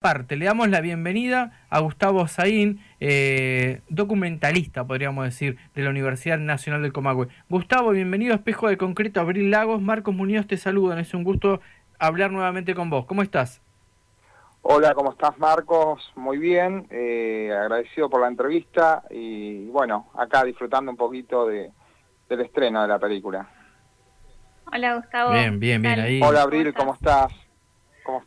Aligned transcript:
parte. 0.00 0.36
Le 0.36 0.46
damos 0.46 0.70
la 0.70 0.80
bienvenida 0.80 1.52
a 1.68 1.80
Gustavo 1.80 2.26
Saín, 2.26 2.82
eh, 3.00 3.82
documentalista, 3.90 4.86
podríamos 4.86 5.26
decir, 5.26 5.58
de 5.74 5.82
la 5.82 5.90
Universidad 5.90 6.38
Nacional 6.38 6.80
del 6.80 6.94
Comahue. 6.94 7.28
Gustavo, 7.50 7.90
bienvenido 7.90 8.32
a 8.32 8.36
Espejo 8.36 8.68
de 8.68 8.78
Concreto, 8.78 9.20
Abril 9.20 9.50
Lagos. 9.50 9.82
Marcos 9.82 10.14
Muñoz 10.14 10.46
te 10.46 10.56
saludan, 10.56 11.00
es 11.00 11.12
un 11.12 11.22
gusto 11.22 11.60
hablar 11.98 12.32
nuevamente 12.32 12.74
con 12.74 12.88
vos. 12.88 13.04
¿Cómo 13.04 13.20
estás? 13.20 13.60
Hola, 14.62 14.94
¿cómo 14.94 15.12
estás 15.12 15.36
Marcos? 15.36 16.10
Muy 16.16 16.38
bien, 16.38 16.86
eh, 16.88 17.52
agradecido 17.52 18.08
por 18.08 18.22
la 18.22 18.28
entrevista 18.28 19.02
y 19.10 19.66
bueno, 19.66 20.08
acá 20.16 20.44
disfrutando 20.44 20.90
un 20.90 20.96
poquito 20.96 21.44
de, 21.44 21.72
del 22.26 22.40
estreno 22.40 22.80
de 22.80 22.88
la 22.88 22.98
película. 22.98 23.50
Hola 24.72 24.96
Gustavo. 24.96 25.32
Bien, 25.32 25.60
bien, 25.60 25.82
bien 25.82 26.00
ahí. 26.00 26.20
Hola 26.22 26.40
Abril, 26.40 26.72
¿cómo 26.72 26.94
estás? 26.94 27.49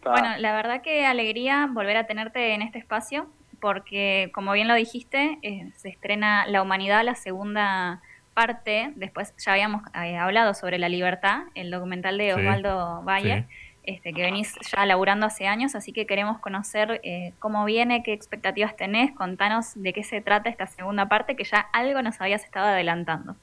Bueno, 0.04 0.38
la 0.38 0.56
verdad 0.56 0.82
que 0.82 1.06
alegría 1.06 1.68
volver 1.70 1.98
a 1.98 2.06
tenerte 2.06 2.54
en 2.54 2.62
este 2.62 2.80
espacio, 2.80 3.28
porque 3.64 4.30
como 4.34 4.52
bien 4.52 4.68
lo 4.68 4.76
dijiste, 4.76 5.40
eh, 5.42 5.72
se 5.78 5.88
estrena 5.88 6.46
La 6.48 6.62
Humanidad, 6.62 7.02
la 7.06 7.16
segunda 7.16 8.02
parte. 8.34 8.92
Después 8.96 9.34
ya 9.38 9.54
habíamos 9.54 9.84
eh, 9.96 10.18
hablado 10.18 10.54
sobre 10.54 10.78
La 10.80 10.90
Libertad, 10.90 11.44
el 11.56 11.72
documental 11.72 12.18
de 12.18 12.34
Osvaldo 12.34 13.02
Valle. 13.04 13.46
Este, 13.86 14.14
que 14.14 14.22
venís 14.22 14.56
ya 14.72 14.86
laburando 14.86 15.26
hace 15.26 15.46
años, 15.46 15.76
así 15.76 15.92
que 15.92 16.06
queremos 16.06 16.40
conocer 16.40 17.02
eh, 17.04 17.34
cómo 17.40 17.66
viene, 17.66 18.02
qué 18.02 18.14
expectativas 18.14 18.78
tenés, 18.78 19.12
contanos 19.12 19.74
de 19.76 19.92
qué 19.92 20.04
se 20.04 20.22
trata 20.22 20.50
esta 20.50 20.68
segunda 20.68 21.10
parte, 21.10 21.36
que 21.36 21.44
ya 21.44 21.60
algo 21.74 22.02
nos 22.02 22.22
habías 22.22 22.46
estado 22.46 22.68
adelantando. 22.68 23.36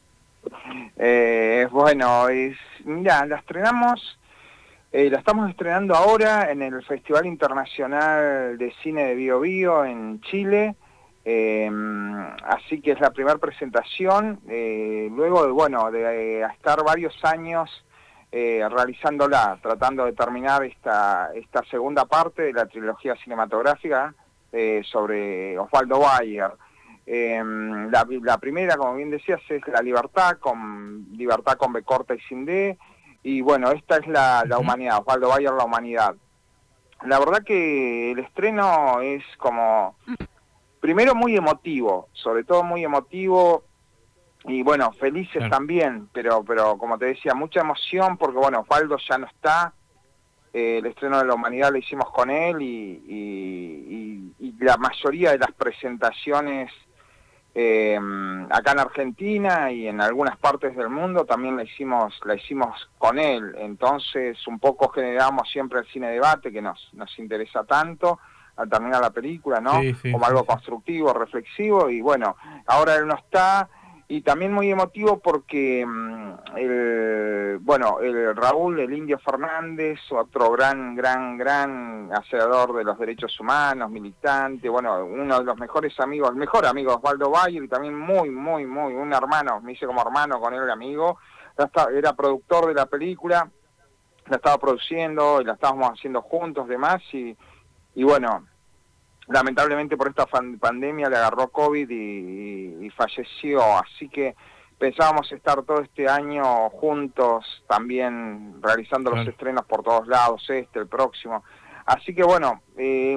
bueno, 1.70 2.28
es, 2.30 2.56
mira, 2.84 3.26
la 3.26 3.36
estrenamos 3.36 4.18
eh, 4.92 5.08
la 5.08 5.18
estamos 5.18 5.48
estrenando 5.48 5.94
ahora 5.94 6.50
en 6.50 6.62
el 6.62 6.82
Festival 6.84 7.24
Internacional 7.26 8.58
de 8.58 8.72
Cine 8.82 9.04
de 9.04 9.14
Bio 9.14 9.38
Bio 9.38 9.84
en 9.84 10.20
Chile, 10.22 10.74
em, 11.24 12.16
así 12.44 12.80
que 12.80 12.92
es 12.92 13.00
la 13.00 13.10
primera 13.12 13.38
presentación, 13.38 14.40
eh, 14.48 15.08
luego 15.12 15.46
de, 15.46 15.52
bueno, 15.52 15.92
de 15.92 16.40
estar 16.42 16.82
varios 16.82 17.14
años 17.24 17.70
eh, 18.32 18.66
realizándola, 18.68 19.60
tratando 19.62 20.06
de 20.06 20.12
terminar 20.12 20.64
esta, 20.64 21.30
esta 21.34 21.62
segunda 21.66 22.04
parte 22.04 22.42
de 22.42 22.52
la 22.52 22.66
trilogía 22.66 23.14
cinematográfica 23.16 24.14
sobre 24.82 25.56
Osvaldo 25.56 26.00
Bayer. 26.00 26.50
Em, 27.06 27.88
la, 27.90 28.04
la, 28.22 28.38
primera, 28.38 28.76
como 28.76 28.96
bien 28.96 29.10
decías, 29.10 29.40
es 29.48 29.66
La 29.68 29.80
Libertad, 29.80 30.38
con 30.38 31.06
Libertad 31.12 31.56
con 31.56 31.72
B 31.72 31.84
corta 31.84 32.14
y 32.14 32.20
sin 32.22 32.44
D, 32.44 32.76
y 33.22 33.40
bueno, 33.40 33.70
esta 33.70 33.98
es 33.98 34.06
la, 34.06 34.44
humanidad, 34.58 34.98
Osvaldo 35.00 35.28
Bayer, 35.28 35.52
la 35.52 35.64
humanidad. 35.64 36.16
La 37.04 37.18
verdad 37.18 37.42
que 37.44 38.12
el 38.12 38.18
estreno 38.18 39.00
es 39.00 39.22
como, 39.38 39.96
primero 40.80 41.14
muy 41.14 41.36
emotivo, 41.36 42.08
sobre 42.12 42.44
todo 42.44 42.62
muy 42.62 42.84
emotivo, 42.84 43.64
y 44.44 44.62
bueno, 44.62 44.92
felices 44.92 45.48
también, 45.50 46.08
pero, 46.12 46.42
pero 46.44 46.78
como 46.78 46.98
te 46.98 47.06
decía, 47.06 47.34
mucha 47.34 47.60
emoción 47.60 48.16
porque 48.16 48.38
bueno, 48.38 48.60
Osvaldo 48.60 48.96
ya 48.96 49.18
no 49.18 49.26
está, 49.26 49.74
eh, 50.52 50.78
el 50.78 50.86
estreno 50.86 51.18
de 51.18 51.26
la 51.26 51.34
humanidad 51.34 51.72
lo 51.72 51.78
hicimos 51.78 52.10
con 52.10 52.30
él 52.30 52.60
y, 52.60 54.34
y 54.38 54.52
la 54.64 54.76
mayoría 54.78 55.32
de 55.32 55.38
las 55.38 55.52
presentaciones 55.52 56.72
eh, 57.54 57.98
acá 58.50 58.72
en 58.72 58.78
Argentina 58.78 59.72
y 59.72 59.88
en 59.88 60.00
algunas 60.00 60.36
partes 60.36 60.76
del 60.76 60.88
mundo 60.88 61.24
también 61.24 61.56
la 61.56 61.64
hicimos, 61.64 62.18
la 62.24 62.34
hicimos 62.34 62.88
con 62.98 63.18
él, 63.18 63.54
entonces 63.58 64.46
un 64.46 64.58
poco 64.58 64.88
generamos 64.88 65.50
siempre 65.50 65.80
el 65.80 65.86
cine 65.86 66.10
debate 66.10 66.52
que 66.52 66.62
nos, 66.62 66.90
nos 66.92 67.18
interesa 67.18 67.64
tanto 67.64 68.20
al 68.56 68.68
terminar 68.68 69.00
la 69.00 69.10
película, 69.10 69.60
¿no? 69.60 69.80
Como 70.12 70.26
algo 70.26 70.44
constructivo, 70.44 71.12
reflexivo 71.12 71.88
y 71.88 72.00
bueno, 72.00 72.36
ahora 72.66 72.96
él 72.96 73.06
no 73.06 73.14
está 73.14 73.68
y 74.10 74.22
también 74.22 74.52
muy 74.52 74.68
emotivo 74.68 75.20
porque 75.20 75.86
mm, 75.86 76.56
el, 76.56 77.58
bueno, 77.60 78.00
el 78.00 78.34
Raúl, 78.34 78.80
el 78.80 78.92
Indio 78.92 79.20
Fernández, 79.20 80.00
otro 80.10 80.50
gran, 80.50 80.96
gran, 80.96 81.38
gran 81.38 82.10
hacedor 82.12 82.74
de 82.74 82.82
los 82.82 82.98
derechos 82.98 83.38
humanos, 83.38 83.88
militante, 83.88 84.68
bueno, 84.68 85.04
uno 85.04 85.38
de 85.38 85.44
los 85.44 85.56
mejores 85.56 85.98
amigos, 86.00 86.30
el 86.30 86.36
mejor 86.36 86.66
amigo 86.66 86.96
Osvaldo 86.96 87.30
Bayer 87.30 87.62
y 87.62 87.68
también 87.68 87.96
muy, 87.96 88.30
muy, 88.30 88.66
muy, 88.66 88.94
un 88.94 89.12
hermano, 89.12 89.60
me 89.60 89.74
hice 89.74 89.86
como 89.86 90.02
hermano 90.02 90.40
con 90.40 90.54
él, 90.54 90.68
amigo, 90.68 91.18
era 91.94 92.12
productor 92.12 92.66
de 92.66 92.74
la 92.74 92.86
película, 92.86 93.48
la 94.26 94.36
estaba 94.36 94.58
produciendo 94.58 95.40
la 95.40 95.52
estábamos 95.52 95.88
haciendo 95.88 96.20
juntos, 96.22 96.66
demás, 96.66 97.00
y 97.12 97.36
bueno, 98.02 98.44
lamentablemente 99.30 99.96
por 99.96 100.08
esta 100.08 100.26
pandemia 100.26 101.08
le 101.08 101.16
agarró 101.16 101.48
COVID 101.48 101.88
y, 101.88 102.90
falleció, 102.96 103.62
así 103.78 104.08
que 104.08 104.34
pensábamos 104.78 105.30
estar 105.32 105.62
todo 105.62 105.80
este 105.80 106.08
año 106.08 106.68
juntos, 106.70 107.64
también 107.68 108.60
realizando 108.60 109.10
los 109.10 109.26
estrenos 109.26 109.64
por 109.64 109.82
todos 109.82 110.06
lados, 110.06 110.44
este, 110.50 110.80
el 110.80 110.86
próximo. 110.88 111.44
Así 111.86 112.14
que 112.14 112.22
bueno, 112.22 112.62
eh, 112.76 113.12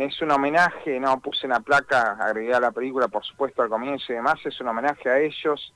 es 0.00 0.20
un 0.20 0.30
homenaje, 0.30 1.00
no 1.00 1.20
puse 1.20 1.46
una 1.46 1.60
placa, 1.60 2.18
agregué 2.20 2.54
a 2.54 2.60
la 2.60 2.72
película 2.72 3.08
por 3.08 3.24
supuesto 3.24 3.62
al 3.62 3.68
comienzo 3.68 4.12
y 4.12 4.16
demás, 4.16 4.34
es 4.44 4.60
un 4.60 4.68
homenaje 4.68 5.08
a 5.08 5.18
ellos. 5.20 5.72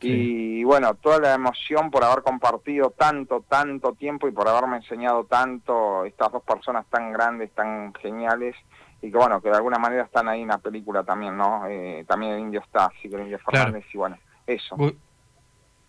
Y 0.00 0.62
bueno, 0.64 0.94
toda 0.94 1.18
la 1.20 1.34
emoción 1.34 1.90
por 1.90 2.04
haber 2.04 2.22
compartido 2.22 2.90
tanto, 2.90 3.42
tanto 3.48 3.94
tiempo 3.94 4.28
y 4.28 4.30
por 4.30 4.46
haberme 4.46 4.76
enseñado 4.76 5.24
tanto 5.24 6.04
estas 6.04 6.30
dos 6.32 6.42
personas 6.42 6.84
tan 6.90 7.12
grandes, 7.12 7.50
tan 7.54 7.94
geniales 7.94 8.54
y 9.02 9.10
que 9.10 9.16
bueno, 9.16 9.40
que 9.40 9.50
de 9.50 9.56
alguna 9.56 9.78
manera 9.78 10.04
están 10.04 10.28
ahí 10.28 10.42
en 10.42 10.48
la 10.48 10.58
película 10.58 11.04
también, 11.04 11.36
¿no? 11.36 11.66
Eh, 11.68 12.04
también 12.08 12.32
el 12.32 12.40
indio 12.40 12.60
está, 12.60 12.86
así 12.86 13.08
que 13.08 13.16
el 13.16 13.22
indio 13.22 13.38
Fernández 13.38 13.84
y 13.92 13.98
bueno, 13.98 14.18
eso. 14.46 14.76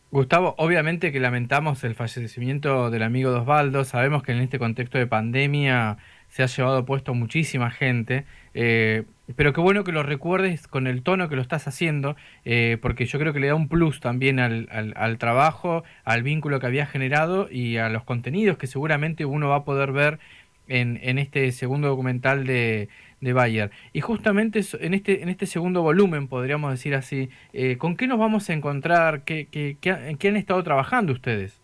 Gustavo, 0.09 0.55
obviamente 0.57 1.11
que 1.11 1.19
lamentamos 1.19 1.83
el 1.83 1.93
fallecimiento 1.93 2.89
del 2.89 3.03
amigo 3.03 3.31
de 3.31 3.39
Osvaldo, 3.39 3.83
sabemos 3.83 4.23
que 4.23 4.31
en 4.31 4.39
este 4.39 4.57
contexto 4.57 4.97
de 4.97 5.05
pandemia 5.05 5.97
se 6.29 6.43
ha 6.43 6.45
llevado 6.45 6.85
puesto 6.85 7.13
muchísima 7.13 7.71
gente, 7.71 8.25
eh, 8.53 9.03
pero 9.35 9.51
qué 9.51 9.59
bueno 9.59 9.83
que 9.83 9.91
lo 9.91 10.03
recuerdes 10.03 10.67
con 10.67 10.87
el 10.87 11.03
tono 11.03 11.27
que 11.27 11.35
lo 11.35 11.41
estás 11.41 11.67
haciendo, 11.67 12.15
eh, 12.45 12.77
porque 12.81 13.05
yo 13.05 13.19
creo 13.19 13.33
que 13.33 13.41
le 13.41 13.47
da 13.47 13.55
un 13.55 13.67
plus 13.67 13.99
también 13.99 14.39
al, 14.39 14.69
al, 14.71 14.93
al, 14.95 15.17
trabajo, 15.17 15.83
al 16.05 16.23
vínculo 16.23 16.61
que 16.61 16.67
había 16.67 16.85
generado 16.85 17.49
y 17.51 17.75
a 17.77 17.89
los 17.89 18.03
contenidos 18.03 18.57
que 18.57 18.67
seguramente 18.67 19.25
uno 19.25 19.49
va 19.49 19.57
a 19.57 19.63
poder 19.65 19.91
ver 19.91 20.19
en, 20.67 20.99
en 21.01 21.17
este 21.17 21.51
segundo 21.51 21.87
documental 21.87 22.45
de, 22.45 22.89
de 23.21 23.33
Bayer. 23.33 23.71
Y 23.93 24.01
justamente 24.01 24.61
en 24.79 24.93
este, 24.93 25.23
en 25.23 25.29
este 25.29 25.45
segundo 25.45 25.81
volumen, 25.81 26.27
podríamos 26.27 26.71
decir 26.71 26.95
así, 26.95 27.29
eh, 27.53 27.77
¿con 27.77 27.95
qué 27.95 28.07
nos 28.07 28.19
vamos 28.19 28.49
a 28.49 28.53
encontrar? 28.53 29.23
¿Qué, 29.23 29.47
qué, 29.49 29.77
¿En 29.83 30.17
qué 30.17 30.27
han 30.27 30.37
estado 30.37 30.63
trabajando 30.63 31.13
ustedes? 31.13 31.61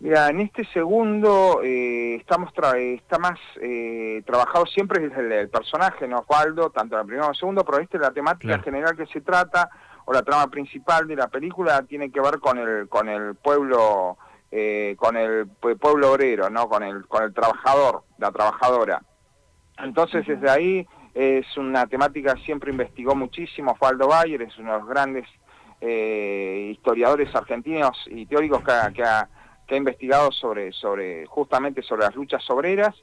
Mira, 0.00 0.28
en 0.28 0.40
este 0.40 0.64
segundo 0.66 1.60
eh, 1.64 2.14
estamos 2.16 2.52
está 2.52 3.18
más 3.18 3.38
eh, 3.60 4.22
trabajado 4.24 4.64
siempre 4.66 5.00
desde 5.00 5.40
el, 5.40 5.48
personaje, 5.48 6.06
¿no, 6.06 6.18
Osvaldo? 6.18 6.70
Tanto 6.70 6.94
en 6.94 7.00
el 7.00 7.06
primero 7.06 7.22
como 7.22 7.30
en 7.30 7.34
el 7.34 7.38
segundo, 7.40 7.64
pero 7.64 7.78
este 7.78 7.98
la 7.98 8.12
temática 8.12 8.60
general 8.60 8.96
que 8.96 9.06
se 9.06 9.20
trata, 9.20 9.68
o 10.04 10.12
la 10.12 10.22
trama 10.22 10.48
principal 10.48 11.08
de 11.08 11.16
la 11.16 11.26
película, 11.26 11.82
tiene 11.82 12.12
que 12.12 12.20
ver 12.20 12.38
con 12.38 12.58
el, 12.58 12.88
con 12.88 13.08
el 13.08 13.34
pueblo 13.34 14.16
eh, 14.50 14.96
con 14.98 15.16
el 15.16 15.46
pueblo 15.78 16.12
obrero, 16.12 16.48
¿no? 16.48 16.68
Con 16.68 16.82
el, 16.82 17.06
con 17.06 17.22
el 17.22 17.34
trabajador, 17.34 18.04
la 18.18 18.32
trabajadora. 18.32 19.02
Entonces 19.78 20.26
desde 20.26 20.50
ahí 20.50 20.86
es 21.14 21.56
una 21.56 21.86
temática 21.86 22.34
que 22.34 22.42
siempre 22.42 22.70
investigó 22.70 23.14
muchísimo 23.14 23.72
Osvaldo 23.72 24.08
Bayer, 24.08 24.42
es 24.42 24.56
uno 24.58 24.72
de 24.72 24.78
los 24.78 24.88
grandes 24.88 25.26
eh, 25.80 26.70
historiadores 26.72 27.34
argentinos 27.34 27.96
y 28.06 28.26
teóricos 28.26 28.62
que 28.64 28.72
ha, 28.72 28.90
que 28.92 29.02
ha, 29.02 29.28
investigado 29.76 30.32
sobre, 30.32 30.72
sobre, 30.72 31.26
justamente 31.26 31.82
sobre 31.82 32.04
las 32.04 32.14
luchas 32.14 32.48
obreras. 32.48 32.94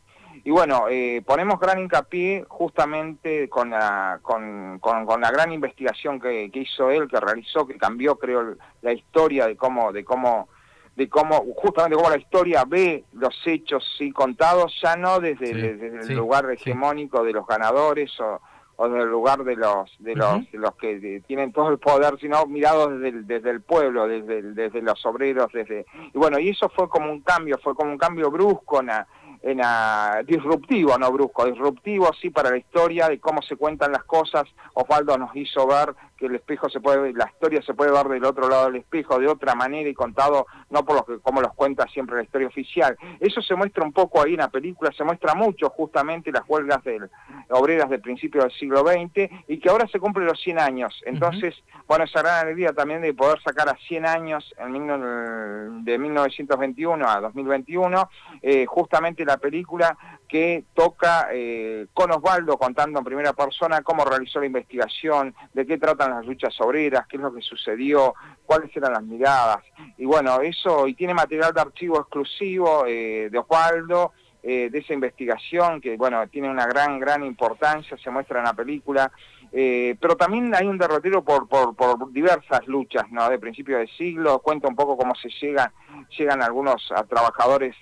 Y 0.43 0.49
bueno, 0.49 0.87
eh, 0.89 1.21
ponemos 1.25 1.59
gran 1.59 1.79
hincapié 1.79 2.43
justamente 2.47 3.47
con 3.49 3.69
la, 3.69 4.19
con, 4.21 4.79
con, 4.79 5.21
la 5.21 5.31
gran 5.31 5.53
investigación 5.53 6.19
que, 6.19 6.49
que, 6.51 6.59
hizo 6.59 6.89
él, 6.89 7.07
que 7.07 7.19
realizó, 7.19 7.65
que 7.67 7.77
cambió, 7.77 8.17
creo, 8.17 8.55
la 8.81 8.93
historia 8.93 9.47
de 9.47 9.55
cómo, 9.55 9.93
de 9.93 10.03
cómo 10.03 10.49
de 10.95 11.09
cómo, 11.09 11.43
justamente 11.55 11.97
cómo 11.97 12.09
la 12.09 12.17
historia 12.17 12.63
ve 12.65 13.03
los 13.13 13.35
hechos 13.45 13.83
sí 13.97 14.11
contados, 14.11 14.73
ya 14.81 14.95
no 14.95 15.19
desde, 15.19 15.51
el 15.51 16.15
lugar 16.15 16.49
hegemónico 16.51 17.23
de 17.23 17.33
los 17.33 17.45
ganadores 17.45 18.17
o, 18.19 18.39
o 18.77 18.87
desde 18.87 19.03
el 19.03 19.09
lugar 19.09 19.43
de 19.43 19.55
los 19.55 19.91
de 19.99 20.15
los, 20.15 20.51
de 20.51 20.57
los 20.57 20.75
que 20.75 21.21
tienen 21.27 21.51
todo 21.51 21.69
el 21.69 21.79
poder, 21.79 22.17
sino 22.19 22.45
mirado 22.45 22.89
desde 22.89 23.09
el, 23.09 23.27
desde 23.27 23.49
el 23.49 23.61
pueblo, 23.61 24.07
desde, 24.07 24.41
desde 24.53 24.81
los 24.81 25.05
obreros, 25.05 25.47
desde 25.53 25.85
y 26.13 26.17
bueno, 26.17 26.39
y 26.39 26.49
eso 26.49 26.69
fue 26.69 26.87
como 26.87 27.11
un 27.11 27.21
cambio, 27.21 27.57
fue 27.61 27.75
como 27.75 27.91
un 27.91 27.97
cambio 27.97 28.31
brusco 28.31 28.81
en 28.81 28.89
en 29.45 29.61
disruptivo, 30.25 30.97
no 30.97 31.11
brusco, 31.11 31.45
disruptivo 31.45 32.09
sí 32.19 32.31
para 32.31 32.49
la 32.49 32.57
historia 32.57 33.07
de 33.07 33.19
cómo 33.19 33.43
se 33.43 33.55
cuentan 33.55 33.91
las 33.91 34.03
cosas. 34.03 34.45
Osvaldo 34.73 35.19
nos 35.19 35.35
hizo 35.35 35.67
ver 35.67 35.93
que 36.17 36.27
el 36.27 36.35
espejo 36.35 36.69
se 36.69 36.79
puede, 36.79 37.13
la 37.13 37.29
historia 37.31 37.61
se 37.61 37.73
puede 37.73 37.91
ver 37.91 38.07
del 38.07 38.25
otro 38.25 38.47
lado 38.49 38.65
del 38.65 38.77
espejo, 38.77 39.19
de 39.19 39.27
otra 39.27 39.55
manera 39.55 39.89
y 39.89 39.93
contado 39.93 40.45
no 40.69 40.85
por 40.85 40.95
lo 40.95 41.05
que, 41.05 41.19
como 41.19 41.41
los 41.41 41.53
cuenta 41.53 41.85
siempre 41.87 42.17
la 42.17 42.23
historia 42.23 42.47
oficial. 42.47 42.97
Eso 43.19 43.41
se 43.41 43.55
muestra 43.55 43.83
un 43.83 43.93
poco 43.93 44.21
ahí 44.21 44.33
en 44.33 44.39
la 44.39 44.49
película, 44.49 44.91
se 44.91 45.03
muestra 45.03 45.35
mucho 45.35 45.69
justamente 45.69 46.31
las 46.31 46.43
huelgas 46.47 46.83
del, 46.83 47.09
obreras 47.49 47.89
del 47.89 48.01
principio 48.01 48.41
del 48.41 48.51
siglo 48.51 48.79
XX 48.79 49.29
y 49.47 49.59
que 49.59 49.69
ahora 49.69 49.87
se 49.87 49.99
cumplen 49.99 50.27
los 50.27 50.39
100 50.41 50.59
años. 50.59 51.01
Entonces, 51.05 51.55
bueno, 51.87 52.05
esa 52.05 52.21
gran 52.21 52.45
alegría 52.45 52.73
también 52.73 53.01
de 53.01 53.13
poder 53.13 53.41
sacar 53.41 53.69
a 53.69 53.77
100 53.87 54.05
años 54.05 54.53
en, 54.57 55.85
de 55.85 55.97
1921 55.97 57.07
a 57.07 57.21
2021, 57.21 58.09
eh, 58.41 58.65
justamente 58.65 59.25
la 59.25 59.37
película 59.37 59.97
que 60.27 60.65
toca 60.73 61.29
eh, 61.31 61.87
con 61.93 62.11
Osvaldo 62.11 62.57
contando 62.57 62.99
en 62.99 63.05
primera 63.05 63.33
persona 63.33 63.81
cómo 63.81 64.03
realizó 64.05 64.39
la 64.39 64.47
investigación, 64.47 65.35
de 65.53 65.65
qué 65.65 65.77
tratan 65.77 66.11
las 66.11 66.25
luchas 66.25 66.59
obreras, 66.61 67.07
qué 67.07 67.17
es 67.17 67.23
lo 67.23 67.33
que 67.33 67.41
sucedió, 67.41 68.15
cuáles 68.45 68.75
eran 68.75 68.93
las 68.93 69.03
miradas. 69.03 69.63
Y 69.97 70.05
bueno, 70.05 70.41
eso, 70.41 70.87
y 70.87 70.95
tiene 70.95 71.13
material 71.13 71.53
de 71.53 71.61
archivo 71.61 71.99
exclusivo 71.99 72.85
eh, 72.87 73.29
de 73.31 73.37
Osvaldo, 73.37 74.13
eh, 74.41 74.69
de 74.71 74.79
esa 74.79 74.93
investigación 74.93 75.81
que, 75.81 75.95
bueno, 75.97 76.27
tiene 76.27 76.49
una 76.49 76.67
gran, 76.67 76.99
gran 76.99 77.23
importancia, 77.23 77.97
se 77.97 78.11
muestra 78.11 78.39
en 78.39 78.45
la 78.45 78.53
película, 78.53 79.11
pero 79.51 80.17
también 80.17 80.53
hay 80.53 80.67
un 80.67 80.77
derrotero 80.77 81.23
por, 81.23 81.47
por, 81.47 81.73
por, 81.77 82.11
diversas 82.11 82.67
luchas, 82.67 83.09
¿no?, 83.09 83.29
de 83.29 83.39
principio 83.39 83.77
del 83.77 83.87
siglo, 83.87 84.39
cuenta 84.39 84.67
un 84.67 84.75
poco 84.75 84.97
cómo 84.97 85.15
se 85.15 85.29
llega, 85.29 85.71
llegan 86.17 86.43
algunos 86.43 86.91
a 86.93 87.05
trabajadores 87.05 87.73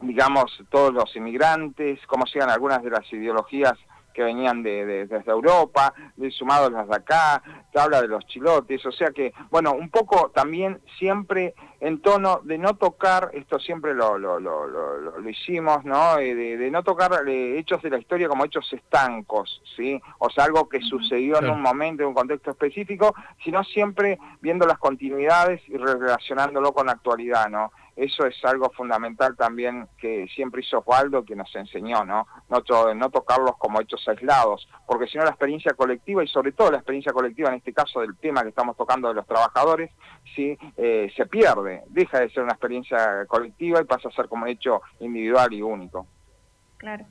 digamos, 0.00 0.62
todos 0.70 0.92
los 0.92 1.14
inmigrantes, 1.16 2.00
cómo 2.06 2.24
llegan 2.26 2.50
algunas 2.50 2.82
de 2.82 2.90
las 2.90 3.12
ideologías 3.12 3.74
que 4.12 4.22
venían 4.22 4.62
de, 4.62 5.06
desde 5.06 5.30
Europa, 5.30 5.94
de 6.16 6.30
sumados 6.30 6.72
las 6.72 6.88
de 6.88 6.96
acá, 6.96 7.42
que 7.72 7.78
habla 7.78 8.02
de 8.02 8.08
los 8.08 8.26
chilotes, 8.26 8.84
o 8.84 8.92
sea 8.92 9.10
que, 9.10 9.32
bueno, 9.50 9.72
un 9.72 9.90
poco 9.90 10.30
también 10.34 10.80
siempre 10.98 11.54
en 11.80 12.00
tono 12.00 12.40
de 12.44 12.58
no 12.58 12.74
tocar, 12.74 13.30
esto 13.32 13.58
siempre 13.58 13.94
lo, 13.94 14.18
lo, 14.18 14.38
lo, 14.40 14.66
lo 14.66 15.28
hicimos, 15.28 15.84
¿no? 15.84 16.18
Eh, 16.18 16.34
de, 16.34 16.70
no 16.70 16.82
tocar 16.82 17.12
eh, 17.26 17.58
hechos 17.58 17.82
de 17.82 17.90
la 17.90 17.98
historia 17.98 18.28
como 18.28 18.44
hechos 18.44 18.70
estancos, 18.72 19.62
¿sí? 19.76 20.00
O 20.18 20.28
sea, 20.30 20.44
algo 20.44 20.68
que 20.68 20.80
sucedió 20.80 21.38
en 21.38 21.48
un 21.48 21.62
momento, 21.62 22.02
en 22.02 22.08
un 22.08 22.14
contexto 22.14 22.50
específico, 22.50 23.14
sino 23.42 23.64
siempre 23.64 24.18
viendo 24.40 24.66
las 24.66 24.78
continuidades 24.78 25.62
y 25.68 25.76
relacionándolo 25.76 26.72
con 26.72 26.86
la 26.86 26.92
actualidad, 26.92 27.48
¿no? 27.48 27.72
Eso 27.96 28.26
es 28.26 28.36
algo 28.44 28.70
fundamental 28.70 29.36
también 29.36 29.88
que 29.98 30.26
siempre 30.34 30.62
hizo 30.62 30.78
Osvaldo, 30.78 31.24
que 31.24 31.36
nos 31.36 31.54
enseñó, 31.54 32.04
¿no? 32.04 32.26
No, 32.48 32.94
no 32.94 33.10
tocarlos 33.10 33.56
como 33.58 33.80
hechos 33.80 34.06
aislados, 34.08 34.68
porque 34.86 35.06
si 35.06 35.18
no 35.18 35.24
la 35.24 35.30
experiencia 35.30 35.72
colectiva, 35.74 36.24
y 36.24 36.28
sobre 36.28 36.52
todo 36.52 36.70
la 36.70 36.78
experiencia 36.78 37.12
colectiva 37.12 37.50
en 37.50 37.56
este 37.56 37.72
caso 37.72 38.00
del 38.00 38.16
tema 38.16 38.42
que 38.42 38.50
estamos 38.50 38.76
tocando 38.76 39.08
de 39.08 39.14
los 39.14 39.26
trabajadores, 39.26 39.90
¿sí? 40.34 40.56
Eh, 40.76 41.12
se 41.16 41.26
pierde, 41.26 41.82
deja 41.88 42.20
de 42.20 42.30
ser 42.30 42.42
una 42.42 42.52
experiencia 42.52 43.26
colectiva 43.26 43.80
y 43.80 43.84
pasa 43.84 44.08
a 44.08 44.12
ser 44.12 44.28
como 44.28 44.44
un 44.44 44.50
hecho 44.50 44.80
individual 45.00 45.52
y 45.52 45.62
único. 45.62 46.06
Claro. 46.76 47.04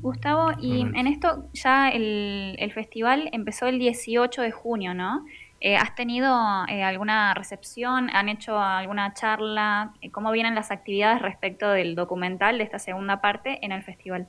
Gustavo, 0.00 0.52
y 0.60 0.82
en 0.82 1.08
esto 1.08 1.46
ya 1.52 1.88
el, 1.88 2.54
el 2.60 2.72
festival 2.72 3.28
empezó 3.32 3.66
el 3.66 3.80
18 3.80 4.42
de 4.42 4.52
junio, 4.52 4.94
¿no? 4.94 5.24
Eh, 5.60 5.76
¿Has 5.76 5.94
tenido 5.96 6.32
eh, 6.68 6.84
alguna 6.84 7.34
recepción? 7.34 8.10
¿Han 8.14 8.28
hecho 8.28 8.58
alguna 8.58 9.12
charla? 9.14 9.92
Eh, 10.00 10.10
¿Cómo 10.10 10.30
vienen 10.30 10.54
las 10.54 10.70
actividades 10.70 11.20
respecto 11.20 11.68
del 11.70 11.96
documental 11.96 12.58
de 12.58 12.64
esta 12.64 12.78
segunda 12.78 13.20
parte 13.20 13.58
en 13.64 13.72
el 13.72 13.82
festival? 13.82 14.28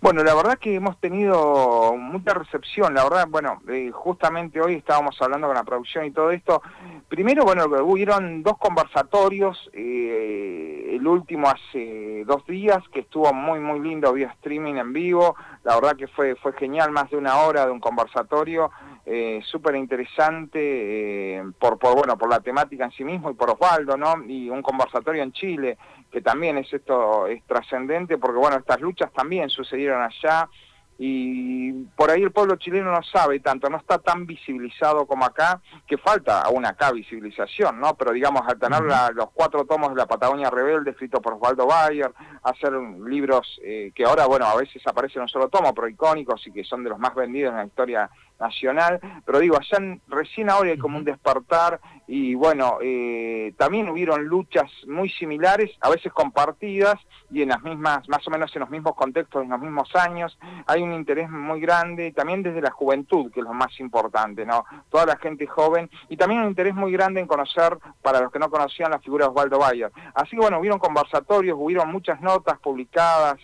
Bueno, 0.00 0.22
la 0.22 0.34
verdad 0.34 0.58
que 0.58 0.74
hemos 0.74 0.98
tenido 0.98 1.96
mucha 1.96 2.34
recepción, 2.34 2.92
la 2.92 3.04
verdad, 3.04 3.26
bueno, 3.26 3.62
justamente 3.92 4.60
hoy 4.60 4.74
estábamos 4.74 5.16
hablando 5.22 5.46
con 5.46 5.56
la 5.56 5.64
producción 5.64 6.04
y 6.04 6.10
todo 6.10 6.30
esto. 6.30 6.60
Primero, 7.08 7.44
bueno, 7.44 7.64
hubieron 7.84 8.42
dos 8.42 8.58
conversatorios, 8.58 9.70
el 9.72 11.06
último 11.06 11.48
hace 11.48 12.22
dos 12.26 12.44
días, 12.46 12.78
que 12.92 13.00
estuvo 13.00 13.32
muy, 13.32 13.60
muy 13.60 13.80
lindo 13.80 14.12
vía 14.12 14.28
streaming 14.28 14.74
en 14.74 14.92
vivo, 14.92 15.36
la 15.64 15.76
verdad 15.76 15.96
que 15.96 16.06
fue, 16.06 16.36
fue 16.36 16.52
genial, 16.52 16.90
más 16.90 17.08
de 17.08 17.16
una 17.16 17.38
hora 17.38 17.64
de 17.64 17.72
un 17.72 17.80
conversatorio, 17.80 18.70
eh, 19.10 19.40
súper 19.42 19.74
interesante 19.76 20.58
eh, 21.38 21.42
por, 21.58 21.78
por, 21.78 21.94
bueno, 21.96 22.18
por 22.18 22.28
la 22.28 22.40
temática 22.40 22.84
en 22.84 22.90
sí 22.90 23.04
mismo 23.04 23.30
y 23.30 23.34
por 23.34 23.50
Osvaldo, 23.50 23.96
¿no? 23.96 24.22
Y 24.28 24.50
un 24.50 24.60
conversatorio 24.60 25.22
en 25.22 25.32
Chile, 25.32 25.78
que 26.10 26.20
también 26.20 26.58
es 26.58 26.70
esto, 26.70 27.26
es 27.26 27.42
trascendente 27.44 28.18
porque, 28.18 28.38
bueno, 28.38 28.58
estas 28.58 28.82
luchas 28.82 29.10
también 29.14 29.48
sucedieron 29.48 30.02
allá 30.02 30.46
y 31.00 31.72
por 31.96 32.10
ahí 32.10 32.22
el 32.22 32.32
pueblo 32.32 32.56
chileno 32.56 32.90
no 32.90 33.02
sabe 33.04 33.38
tanto, 33.38 33.70
no 33.70 33.78
está 33.78 33.98
tan 33.98 34.26
visibilizado 34.26 35.06
como 35.06 35.24
acá, 35.24 35.62
que 35.86 35.96
falta 35.96 36.42
aún 36.42 36.66
acá 36.66 36.90
visibilización, 36.90 37.80
¿no? 37.80 37.94
Pero 37.94 38.12
digamos, 38.12 38.42
al 38.46 38.58
tener 38.58 38.82
los 39.14 39.30
cuatro 39.32 39.64
tomos 39.64 39.90
de 39.90 39.96
la 39.96 40.06
Patagonia 40.06 40.50
Rebelde, 40.50 40.90
escrito 40.90 41.22
por 41.22 41.34
Osvaldo 41.34 41.66
Bayer, 41.66 42.12
hacer 42.42 42.72
libros 43.06 43.60
eh, 43.62 43.92
que 43.94 44.04
ahora, 44.04 44.26
bueno, 44.26 44.46
a 44.46 44.56
veces 44.56 44.84
aparecen 44.86 45.22
un 45.22 45.28
solo 45.28 45.48
tomo, 45.48 45.72
pero 45.72 45.88
icónicos 45.88 46.44
y 46.48 46.52
que 46.52 46.64
son 46.64 46.82
de 46.82 46.90
los 46.90 46.98
más 46.98 47.14
vendidos 47.14 47.52
en 47.52 47.58
la 47.58 47.66
historia 47.66 48.10
nacional, 48.38 49.00
pero 49.24 49.40
digo, 49.40 49.56
allá 49.56 49.78
recién 50.08 50.50
ahora 50.50 50.70
hay 50.70 50.78
como 50.78 50.98
un 50.98 51.04
despertar 51.04 51.80
y 52.06 52.34
bueno, 52.34 52.78
eh, 52.80 53.52
también 53.58 53.88
hubieron 53.88 54.24
luchas 54.24 54.70
muy 54.86 55.10
similares, 55.10 55.70
a 55.80 55.90
veces 55.90 56.12
compartidas 56.12 56.94
y 57.30 57.42
en 57.42 57.50
las 57.50 57.62
mismas, 57.62 58.08
más 58.08 58.26
o 58.26 58.30
menos 58.30 58.54
en 58.56 58.60
los 58.60 58.70
mismos 58.70 58.94
contextos, 58.94 59.42
en 59.42 59.50
los 59.50 59.60
mismos 59.60 59.94
años, 59.94 60.38
hay 60.66 60.82
un 60.82 60.94
interés 60.94 61.28
muy 61.28 61.60
grande, 61.60 62.12
también 62.12 62.42
desde 62.42 62.62
la 62.62 62.70
juventud, 62.70 63.30
que 63.30 63.40
es 63.40 63.44
lo 63.44 63.52
más 63.52 63.78
importante, 63.80 64.46
¿no? 64.46 64.64
Toda 64.88 65.04
la 65.04 65.16
gente 65.16 65.46
joven 65.46 65.90
y 66.08 66.16
también 66.16 66.40
un 66.40 66.48
interés 66.48 66.74
muy 66.74 66.92
grande 66.92 67.20
en 67.20 67.26
conocer, 67.26 67.76
para 68.02 68.20
los 68.20 68.32
que 68.32 68.38
no 68.38 68.48
conocían, 68.48 68.90
la 68.90 69.00
figura 69.00 69.26
de 69.26 69.30
Osvaldo 69.30 69.58
Bayer. 69.58 69.92
Así 70.14 70.30
que 70.30 70.40
bueno, 70.40 70.58
hubieron 70.58 70.78
conversatorios, 70.78 71.58
hubieron 71.60 71.90
muchas 71.90 72.20
notas 72.20 72.58
publicadas, 72.58 73.36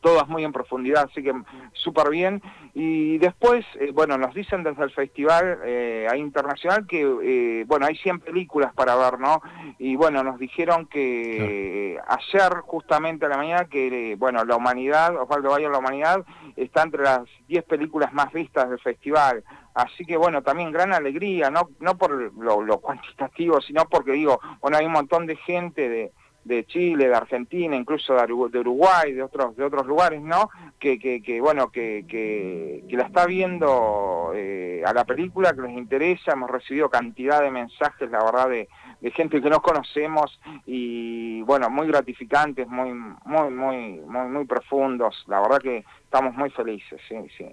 todas 0.00 0.28
muy 0.28 0.44
en 0.44 0.52
profundidad, 0.52 1.08
así 1.10 1.22
que 1.22 1.32
súper 1.72 2.10
bien. 2.10 2.42
Y 2.74 3.18
después, 3.18 3.64
eh, 3.78 3.90
bueno, 3.92 4.16
nos 4.18 4.34
dicen 4.34 4.62
desde 4.62 4.84
el 4.84 4.90
festival 4.90 5.58
eh, 5.64 6.08
internacional 6.16 6.86
que, 6.86 7.02
eh, 7.22 7.64
bueno, 7.66 7.86
hay 7.86 7.96
100 7.96 8.20
películas 8.20 8.72
para 8.74 8.96
ver, 8.96 9.18
¿no? 9.18 9.40
Y 9.78 9.96
bueno, 9.96 10.22
nos 10.22 10.38
dijeron 10.38 10.86
que 10.86 11.98
ayer, 12.06 12.52
justamente 12.62 13.26
a 13.26 13.28
la 13.28 13.36
mañana, 13.36 13.64
que, 13.64 14.16
bueno, 14.18 14.44
la 14.44 14.56
humanidad, 14.56 15.16
Osvaldo 15.16 15.50
Valle, 15.50 15.68
la 15.68 15.78
humanidad, 15.78 16.24
está 16.56 16.82
entre 16.82 17.02
las 17.02 17.22
10 17.48 17.64
películas 17.64 18.12
más 18.12 18.32
vistas 18.32 18.68
del 18.68 18.80
festival. 18.80 19.44
Así 19.74 20.04
que 20.04 20.16
bueno, 20.16 20.42
también 20.42 20.72
gran 20.72 20.92
alegría, 20.92 21.50
no, 21.50 21.70
no 21.78 21.96
por 21.96 22.10
lo, 22.12 22.60
lo 22.62 22.78
cuantitativo, 22.80 23.60
sino 23.60 23.84
porque 23.88 24.12
digo, 24.12 24.40
bueno, 24.60 24.76
hay 24.76 24.86
un 24.86 24.92
montón 24.92 25.26
de 25.26 25.36
gente 25.36 25.88
de, 25.88 26.12
de 26.50 26.66
Chile, 26.66 27.06
de 27.06 27.14
Argentina, 27.14 27.76
incluso 27.76 28.14
de 28.14 28.58
Uruguay, 28.58 29.12
de 29.12 29.22
otros, 29.22 29.56
de 29.56 29.64
otros 29.64 29.86
lugares, 29.86 30.20
¿no? 30.20 30.50
Que, 30.80 30.98
que, 30.98 31.40
bueno, 31.40 31.70
que, 31.70 32.04
que, 32.08 32.96
la 32.96 33.04
está 33.04 33.24
viendo 33.24 34.32
eh, 34.34 34.82
a 34.84 34.92
la 34.92 35.04
película, 35.04 35.52
que 35.52 35.62
les 35.62 35.76
interesa, 35.76 36.32
hemos 36.32 36.50
recibido 36.50 36.90
cantidad 36.90 37.40
de 37.40 37.52
mensajes, 37.52 38.10
la 38.10 38.24
verdad, 38.24 38.48
de, 38.48 38.68
gente 39.12 39.40
que 39.40 39.48
no 39.48 39.62
conocemos 39.62 40.40
y 40.66 41.40
bueno, 41.42 41.70
muy 41.70 41.86
gratificantes, 41.86 42.66
muy, 42.68 42.92
muy, 42.92 43.50
muy, 43.50 44.00
muy, 44.00 44.28
muy 44.28 44.44
profundos, 44.44 45.24
la 45.28 45.40
verdad 45.40 45.58
que 45.58 45.84
estamos 46.04 46.34
muy 46.34 46.50
felices, 46.50 47.00
sí, 47.08 47.16
sí. 47.38 47.46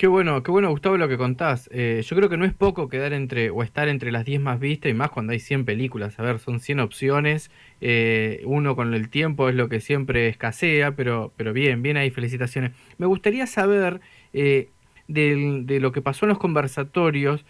Qué 0.00 0.06
bueno, 0.06 0.42
qué 0.42 0.50
bueno 0.50 0.70
Gustavo 0.70 0.96
lo 0.96 1.08
que 1.08 1.18
contás. 1.18 1.68
Eh, 1.74 2.00
yo 2.06 2.16
creo 2.16 2.30
que 2.30 2.38
no 2.38 2.46
es 2.46 2.54
poco 2.54 2.88
quedar 2.88 3.12
entre 3.12 3.50
o 3.50 3.62
estar 3.62 3.86
entre 3.86 4.10
las 4.10 4.24
10 4.24 4.40
más 4.40 4.58
vistas 4.58 4.90
y 4.90 4.94
más 4.94 5.10
cuando 5.10 5.32
hay 5.34 5.40
100 5.40 5.66
películas. 5.66 6.18
A 6.18 6.22
ver, 6.22 6.38
son 6.38 6.58
100 6.58 6.80
opciones. 6.80 7.50
Eh, 7.82 8.40
uno 8.46 8.76
con 8.76 8.94
el 8.94 9.10
tiempo 9.10 9.50
es 9.50 9.54
lo 9.54 9.68
que 9.68 9.80
siempre 9.80 10.28
escasea, 10.28 10.92
pero, 10.96 11.34
pero 11.36 11.52
bien, 11.52 11.82
bien 11.82 11.98
ahí, 11.98 12.10
felicitaciones. 12.10 12.72
Me 12.96 13.04
gustaría 13.04 13.46
saber 13.46 14.00
eh, 14.32 14.70
de 15.06 15.80
lo 15.80 15.92
que 15.92 16.00
pasó 16.00 16.24
en 16.24 16.30
los 16.30 16.38
conversatorios, 16.38 17.44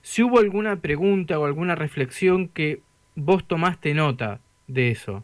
si 0.00 0.22
hubo 0.22 0.38
alguna 0.38 0.80
pregunta 0.80 1.38
o 1.38 1.44
alguna 1.44 1.74
reflexión 1.74 2.48
que 2.48 2.80
vos 3.14 3.46
tomaste 3.46 3.92
nota 3.92 4.40
de 4.68 4.90
eso. 4.90 5.22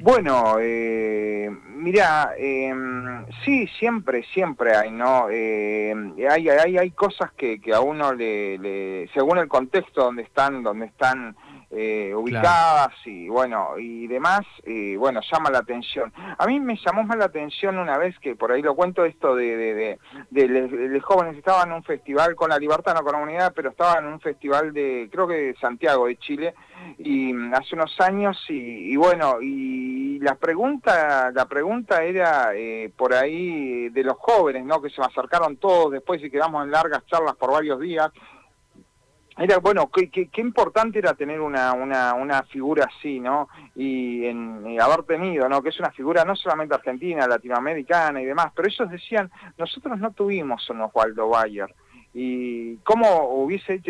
Bueno, 0.00 0.58
eh, 0.60 1.50
mira, 1.74 2.32
em, 2.38 3.26
sí, 3.44 3.66
siempre, 3.78 4.22
siempre 4.32 4.76
hay, 4.76 4.92
¿no? 4.92 5.28
Eh, 5.28 5.92
hay, 6.30 6.48
hay, 6.48 6.78
hay 6.78 6.90
cosas 6.92 7.32
que, 7.32 7.60
que 7.60 7.74
a 7.74 7.80
uno 7.80 8.14
le, 8.14 8.58
le, 8.58 9.08
según 9.12 9.38
el 9.38 9.48
contexto 9.48 10.04
donde 10.04 10.22
están, 10.22 10.62
donde 10.62 10.86
están 10.86 11.36
eh, 11.70 12.14
ubicadas 12.14 12.94
y 13.04 13.28
bueno, 13.28 13.78
y 13.78 14.06
demás, 14.06 14.40
y 14.64 14.96
bueno, 14.96 15.20
llama 15.30 15.50
la 15.50 15.58
atención. 15.58 16.12
A 16.38 16.46
mí 16.46 16.60
me 16.60 16.76
llamó 16.76 17.04
más 17.04 17.18
la 17.18 17.26
atención 17.26 17.78
una 17.78 17.98
vez 17.98 18.18
que 18.18 18.36
por 18.36 18.52
ahí 18.52 18.62
lo 18.62 18.74
cuento 18.74 19.04
esto 19.04 19.34
de, 19.34 19.56
de, 19.56 19.98
de, 20.30 21.00
jóvenes 21.00 21.36
estaban 21.36 21.68
en 21.68 21.76
un 21.76 21.84
festival 21.84 22.34
con 22.34 22.50
la 22.50 22.58
libertad, 22.58 22.94
no 22.94 23.02
con 23.02 23.12
la 23.12 23.22
unidad, 23.22 23.52
pero 23.54 23.70
estaban 23.70 24.04
en 24.04 24.12
un 24.12 24.20
festival 24.20 24.72
de, 24.72 25.08
creo 25.12 25.26
que 25.28 25.34
de 25.34 25.56
Santiago, 25.60 26.06
de 26.06 26.16
Chile, 26.16 26.54
y 26.98 27.32
hace 27.52 27.74
unos 27.74 28.00
años, 28.00 28.38
y, 28.48 28.92
y 28.92 28.96
bueno, 28.96 29.40
y 29.40 29.98
y 30.18 30.20
la 30.20 30.34
pregunta, 30.34 31.30
la 31.30 31.46
pregunta 31.46 32.02
era 32.02 32.52
eh, 32.52 32.90
por 32.96 33.14
ahí 33.14 33.88
de 33.90 34.02
los 34.02 34.16
jóvenes, 34.18 34.64
¿no? 34.64 34.82
Que 34.82 34.90
se 34.90 35.00
me 35.00 35.06
acercaron 35.06 35.58
todos 35.58 35.92
después 35.92 36.22
y 36.24 36.30
quedamos 36.30 36.64
en 36.64 36.72
largas 36.72 37.06
charlas 37.06 37.36
por 37.36 37.52
varios 37.52 37.78
días. 37.78 38.10
Era, 39.38 39.58
bueno, 39.58 39.88
qué, 39.88 40.10
qué, 40.10 40.40
importante 40.40 40.98
era 40.98 41.14
tener 41.14 41.40
una, 41.40 41.72
una, 41.72 42.14
una, 42.14 42.42
figura 42.42 42.88
así, 42.92 43.20
¿no? 43.20 43.48
Y, 43.76 44.26
en, 44.26 44.80
haber 44.80 45.04
tenido, 45.04 45.48
¿no? 45.48 45.62
Que 45.62 45.68
es 45.68 45.78
una 45.78 45.92
figura 45.92 46.24
no 46.24 46.34
solamente 46.34 46.74
argentina, 46.74 47.26
latinoamericana 47.26 48.20
y 48.20 48.24
demás, 48.24 48.52
pero 48.54 48.68
ellos 48.68 48.90
decían, 48.90 49.30
nosotros 49.56 49.98
no 49.98 50.10
tuvimos 50.10 50.68
un 50.70 50.80
Osvaldo 50.80 51.28
Bayer 51.28 51.72
y 52.20 52.78
cómo 52.78 53.28
hubiese 53.28 53.80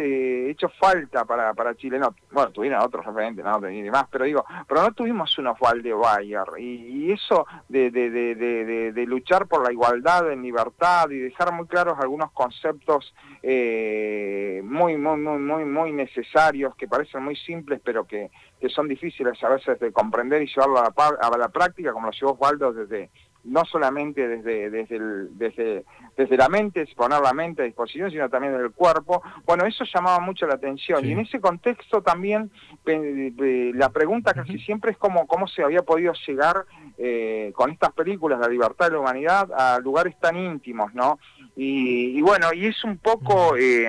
hecho, 0.50 0.68
falta 0.78 1.24
para, 1.24 1.54
para 1.54 1.74
Chile, 1.74 1.98
no, 1.98 2.14
bueno, 2.30 2.50
tuvieron 2.50 2.82
otros 2.82 3.06
referentes, 3.06 3.42
¿no? 3.42 3.70
y 3.70 3.80
demás, 3.80 4.04
pero 4.10 4.26
digo, 4.26 4.44
pero 4.68 4.82
no 4.82 4.92
tuvimos 4.92 5.38
un 5.38 5.46
Osvaldo 5.46 5.98
Bayer, 5.98 6.44
y, 6.58 7.06
y 7.06 7.12
eso 7.12 7.46
de, 7.70 7.90
de, 7.90 8.10
de, 8.10 8.92
de, 8.92 9.06
luchar 9.06 9.46
por 9.46 9.64
la 9.64 9.72
igualdad 9.72 10.30
en 10.30 10.42
libertad 10.42 11.08
y 11.08 11.16
dejar 11.16 11.54
muy 11.54 11.66
claros 11.66 11.98
algunos 11.98 12.30
conceptos 12.32 13.14
eh, 13.42 14.60
muy, 14.62 14.98
muy, 14.98 15.16
muy, 15.16 15.38
muy, 15.38 15.64
muy 15.64 15.92
necesarios, 15.92 16.76
que 16.76 16.86
parecen 16.86 17.22
muy 17.22 17.34
simples, 17.34 17.80
pero 17.82 18.04
que, 18.04 18.30
que 18.60 18.68
son 18.68 18.88
difíciles 18.88 19.42
a 19.42 19.48
veces 19.48 19.80
de 19.80 19.90
comprender 19.90 20.42
y 20.42 20.48
llevarlo 20.48 20.80
a 20.80 20.92
la, 20.94 21.28
a 21.28 21.38
la 21.38 21.48
práctica, 21.48 21.94
como 21.94 22.08
lo 22.08 22.12
llevó 22.12 22.32
Osvaldo 22.32 22.74
desde 22.74 23.08
no 23.44 23.64
solamente 23.64 24.26
desde, 24.26 24.70
desde, 24.70 24.96
el, 24.96 25.38
desde, 25.38 25.84
desde 26.16 26.36
la 26.36 26.48
mente, 26.48 26.86
poner 26.96 27.20
la 27.20 27.32
mente 27.32 27.62
a 27.62 27.64
disposición, 27.64 28.10
sino 28.10 28.28
también 28.28 28.56
del 28.56 28.72
cuerpo. 28.72 29.22
Bueno, 29.46 29.64
eso 29.64 29.84
llamaba 29.84 30.20
mucho 30.20 30.46
la 30.46 30.54
atención. 30.54 31.04
Y 31.04 31.12
en 31.12 31.20
ese 31.20 31.40
contexto 31.40 32.02
también 32.02 32.50
la 32.84 33.88
pregunta 33.90 34.34
casi 34.34 34.58
siempre 34.58 34.92
es 34.92 34.98
cómo, 34.98 35.26
cómo 35.26 35.46
se 35.46 35.62
había 35.62 35.82
podido 35.82 36.12
llegar 36.26 36.64
eh, 36.98 37.52
con 37.54 37.70
estas 37.70 37.92
películas, 37.92 38.40
La 38.40 38.48
libertad 38.48 38.86
de 38.86 38.92
la 38.92 39.00
humanidad, 39.00 39.48
a 39.52 39.78
lugares 39.80 40.18
tan 40.20 40.36
íntimos, 40.36 40.92
¿no? 40.94 41.18
Y, 41.56 42.20
bueno, 42.22 42.52
y 42.52 42.66
es 42.66 42.84
un 42.84 42.98
poco... 42.98 43.56
Eh, 43.56 43.88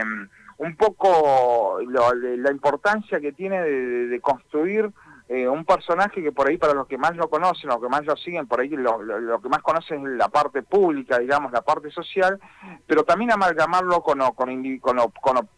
un 0.62 0.76
poco 0.76 1.80
la 1.88 2.52
importancia 2.52 3.22
que 3.22 3.32
tiene 3.32 3.62
de 3.62 4.20
construir 4.20 4.92
eh, 5.32 5.48
un 5.48 5.64
personaje 5.64 6.24
que 6.24 6.32
por 6.32 6.50
ahí 6.50 6.58
para 6.58 6.74
los 6.74 6.88
que 6.88 6.98
más 6.98 7.16
lo 7.16 7.30
conocen, 7.30 7.70
los 7.70 7.80
que 7.80 7.88
más 7.88 8.04
lo 8.04 8.18
siguen, 8.18 8.48
por 8.48 8.62
ahí 8.62 8.70
lo, 8.70 8.98
que 9.40 9.48
más 9.48 9.62
conocen 9.62 10.04
es 10.08 10.14
la 10.14 10.28
parte 10.28 10.64
pública, 10.64 11.20
digamos, 11.20 11.52
la 11.52 11.62
parte 11.62 11.92
social, 11.92 12.40
pero 12.88 13.04
también 13.04 13.32
amalgamarlo 13.32 14.02
con, 14.02 14.18
con, 14.34 14.80
con, 14.80 14.98
con 15.22 15.50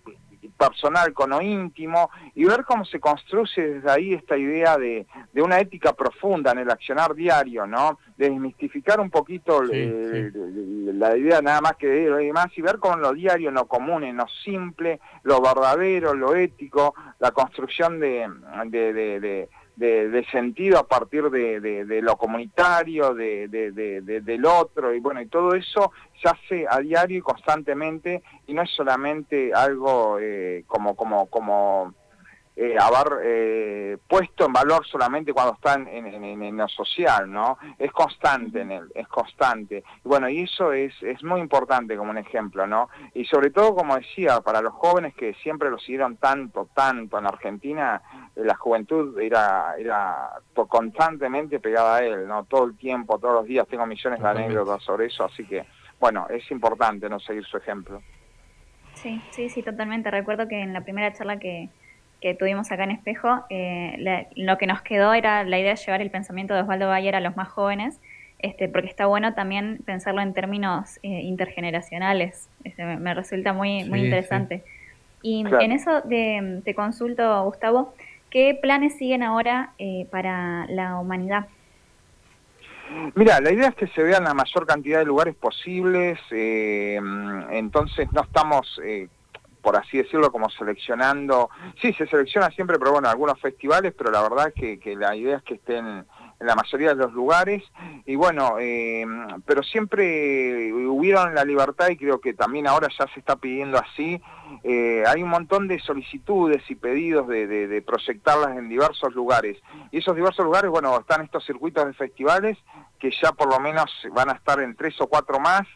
personal, 0.57 1.13
con 1.13 1.29
lo 1.29 1.41
íntimo, 1.41 2.09
y 2.35 2.45
ver 2.45 2.65
cómo 2.65 2.85
se 2.85 2.99
construye 2.99 3.75
desde 3.75 3.89
ahí 3.89 4.13
esta 4.13 4.37
idea 4.37 4.77
de, 4.77 5.07
de 5.31 5.41
una 5.41 5.59
ética 5.59 5.93
profunda 5.93 6.51
en 6.51 6.59
el 6.59 6.69
accionar 6.69 7.15
diario, 7.15 7.65
¿no? 7.65 7.97
De 8.17 8.29
desmistificar 8.29 8.99
un 8.99 9.09
poquito 9.09 9.63
la 9.63 11.17
idea 11.17 11.41
nada 11.41 11.61
más 11.61 11.77
que 11.77 11.87
de 11.87 12.09
lo 12.09 12.17
demás 12.17 12.47
y 12.55 12.61
ver 12.61 12.77
cómo 12.77 12.97
lo 12.97 13.13
diario, 13.13 13.49
en 13.49 13.55
lo 13.55 13.67
común, 13.67 14.03
en 14.03 14.17
lo 14.17 14.27
simple, 14.43 14.99
lo 15.23 15.41
verdadero, 15.41 16.13
lo 16.13 16.35
ético, 16.35 16.93
la 17.19 17.31
construcción 17.31 17.99
de, 17.99 18.29
de 18.65 18.93
de, 18.93 19.49
sentido 20.31 20.77
a 20.77 20.87
partir 20.87 21.29
de, 21.29 22.01
lo 22.01 22.17
comunitario, 22.17 23.13
de, 23.13 23.47
del 23.47 24.45
otro, 24.45 24.93
y 24.93 24.99
bueno, 24.99 25.21
y 25.21 25.27
todo 25.27 25.53
eso 25.55 25.91
se 26.21 26.29
hace 26.29 26.65
a 26.69 26.79
diario 26.79 27.17
y 27.17 27.21
constantemente, 27.21 28.21
y 28.47 28.53
no 28.53 28.61
es 28.61 28.69
solamente 28.71 29.53
algo 29.53 30.17
eh, 30.19 30.63
como, 30.67 30.95
como, 30.95 31.25
como 31.27 31.93
eh, 32.63 32.75
haber 32.79 33.21
eh, 33.23 33.97
puesto 34.07 34.45
en 34.45 34.53
valor 34.53 34.85
solamente 34.85 35.33
cuando 35.33 35.55
están 35.55 35.87
en, 35.87 36.05
en, 36.05 36.57
lo 36.57 36.67
social, 36.67 37.27
¿no? 37.31 37.57
Es 37.79 37.91
constante 37.91 38.61
en 38.61 38.71
él, 38.71 38.91
es 38.93 39.07
constante. 39.07 39.83
Y 40.05 40.07
bueno, 40.07 40.29
y 40.29 40.41
eso 40.41 40.71
es, 40.71 40.93
es 41.01 41.23
muy 41.23 41.41
importante 41.41 41.97
como 41.97 42.11
un 42.11 42.19
ejemplo, 42.19 42.67
¿no? 42.67 42.89
Y 43.15 43.25
sobre 43.25 43.49
todo, 43.49 43.73
como 43.73 43.95
decía, 43.95 44.41
para 44.41 44.61
los 44.61 44.75
jóvenes 44.75 45.15
que 45.15 45.33
siempre 45.41 45.71
lo 45.71 45.79
siguieron 45.79 46.17
tanto, 46.17 46.69
tanto 46.75 47.17
en 47.17 47.25
Argentina, 47.25 47.99
eh, 48.35 48.41
la 48.43 48.53
juventud 48.53 49.19
era, 49.19 49.73
era 49.79 50.29
constantemente 50.53 51.59
pegada 51.59 51.95
a 51.95 52.03
él, 52.03 52.27
¿no? 52.27 52.43
Todo 52.43 52.65
el 52.65 52.77
tiempo, 52.77 53.17
todos 53.17 53.33
los 53.33 53.45
días 53.47 53.67
tengo 53.67 53.87
millones 53.87 54.21
de 54.21 54.27
anécdotas 54.27 54.83
sobre 54.83 55.07
eso, 55.07 55.25
así 55.25 55.47
que, 55.47 55.65
bueno, 55.99 56.27
es 56.29 56.51
importante 56.51 57.09
no 57.09 57.19
seguir 57.19 57.43
su 57.43 57.57
ejemplo. 57.57 58.03
Sí, 58.93 59.19
sí, 59.31 59.49
sí, 59.49 59.63
totalmente. 59.63 60.11
Recuerdo 60.11 60.47
que 60.47 60.61
en 60.61 60.73
la 60.73 60.81
primera 60.81 61.11
charla 61.11 61.39
que, 61.39 61.69
que 62.21 62.35
tuvimos 62.35 62.71
acá 62.71 62.83
en 62.83 62.91
Espejo, 62.91 63.43
eh, 63.49 64.27
lo 64.35 64.57
que 64.59 64.67
nos 64.67 64.81
quedó 64.83 65.13
era 65.13 65.43
la 65.43 65.59
idea 65.59 65.73
de 65.73 65.81
llevar 65.83 66.01
el 66.01 66.11
pensamiento 66.11 66.53
de 66.53 66.61
Osvaldo 66.61 66.87
Bayer 66.87 67.15
a 67.15 67.19
los 67.19 67.35
más 67.35 67.49
jóvenes, 67.49 67.99
este, 68.37 68.69
porque 68.69 68.87
está 68.87 69.07
bueno 69.07 69.33
también 69.33 69.79
pensarlo 69.85 70.21
en 70.21 70.33
términos 70.33 70.99
eh, 71.01 71.07
intergeneracionales. 71.07 72.47
Este, 72.63 72.85
me, 72.85 73.13
resulta 73.15 73.53
muy, 73.53 73.85
muy 73.85 74.01
interesante. 74.01 74.63
Y 75.23 75.43
en 75.59 75.71
eso 75.71 76.01
de, 76.01 76.61
te 76.63 76.73
consulto, 76.73 77.43
Gustavo, 77.43 77.93
¿qué 78.29 78.57
planes 78.59 78.97
siguen 78.97 79.23
ahora 79.23 79.73
eh, 79.77 80.07
para 80.11 80.65
la 80.67 80.99
humanidad? 80.99 81.47
Mira, 83.15 83.39
la 83.39 83.51
idea 83.51 83.69
es 83.69 83.75
que 83.75 83.87
se 83.87 84.03
vean 84.03 84.23
la 84.23 84.33
mayor 84.33 84.65
cantidad 84.65 84.99
de 84.99 85.05
lugares 85.05 85.35
posibles, 85.35 86.19
entonces 86.29 88.11
no 88.11 88.21
estamos 88.21 88.79
por 89.61 89.75
así 89.75 89.97
decirlo, 89.97 90.31
como 90.31 90.49
seleccionando, 90.49 91.49
sí, 91.81 91.93
se 91.93 92.07
selecciona 92.07 92.49
siempre, 92.49 92.79
pero 92.79 92.93
bueno, 92.93 93.09
algunos 93.09 93.39
festivales, 93.39 93.93
pero 93.97 94.11
la 94.11 94.21
verdad 94.21 94.53
que, 94.53 94.79
la 94.95 95.15
idea 95.15 95.37
es 95.37 95.43
que 95.43 95.55
estén 95.55 95.85
en 95.85 96.47
la 96.47 96.55
mayoría 96.55 96.89
de 96.89 96.95
los 96.95 97.13
lugares, 97.13 97.63
y 98.05 98.15
bueno, 98.15 98.55
eh, 98.59 99.05
pero 99.45 99.61
siempre 99.61 100.73
hubieron 100.73 101.35
la 101.35 101.45
libertad 101.45 101.89
y 101.89 101.97
creo 101.97 102.19
que 102.19 102.33
también 102.33 102.67
ahora 102.67 102.87
ya 102.97 103.05
se 103.13 103.19
está 103.19 103.35
pidiendo 103.35 103.77
así, 103.77 104.19
eh, 104.63 105.03
hay 105.07 105.21
un 105.21 105.29
montón 105.29 105.67
de 105.67 105.79
solicitudes 105.79 106.63
y 106.69 106.75
pedidos 106.75 107.27
de, 107.27 107.83
proyectarlas 107.85 108.57
en 108.57 108.69
diversos 108.69 109.13
lugares, 109.13 109.57
y 109.91 109.99
esos 109.99 110.15
diversos 110.15 110.43
lugares, 110.43 110.71
bueno, 110.71 110.99
están 110.99 111.21
estos 111.21 111.45
circuitos 111.45 111.85
de 111.85 111.93
festivales 111.93 112.57
que 112.99 113.11
ya 113.21 113.31
por 113.31 113.49
lo 113.49 113.59
menos 113.59 113.91
van 114.13 114.29
a 114.29 114.33
estar 114.33 114.59
en 114.61 114.75
tres 114.75 114.99
o 114.99 115.07
cuatro 115.07 115.39
más, 115.39 115.67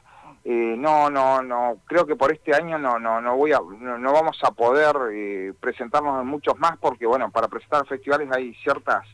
eh, 0.47 0.75
no, 0.77 1.09
no, 1.09 1.41
no, 1.41 1.81
creo 1.87 2.05
que 2.05 2.15
por 2.15 2.31
este 2.31 2.53
año 2.53 2.77
no, 2.77 2.99
no, 2.99 3.19
no 3.19 3.35
voy 3.35 3.51
a, 3.51 3.59
no, 3.79 4.13
vamos 4.13 4.37
a 4.43 4.51
poder 4.51 4.95
eh, 5.11 5.53
presentarnos 5.59 6.21
en 6.21 6.27
muchos 6.27 6.55
más 6.59 6.77
porque, 6.77 7.07
bueno, 7.07 7.31
para 7.31 7.47
presentar 7.47 7.83
festivales 7.87 8.29
hay 8.31 8.53
ciertas 8.61 9.07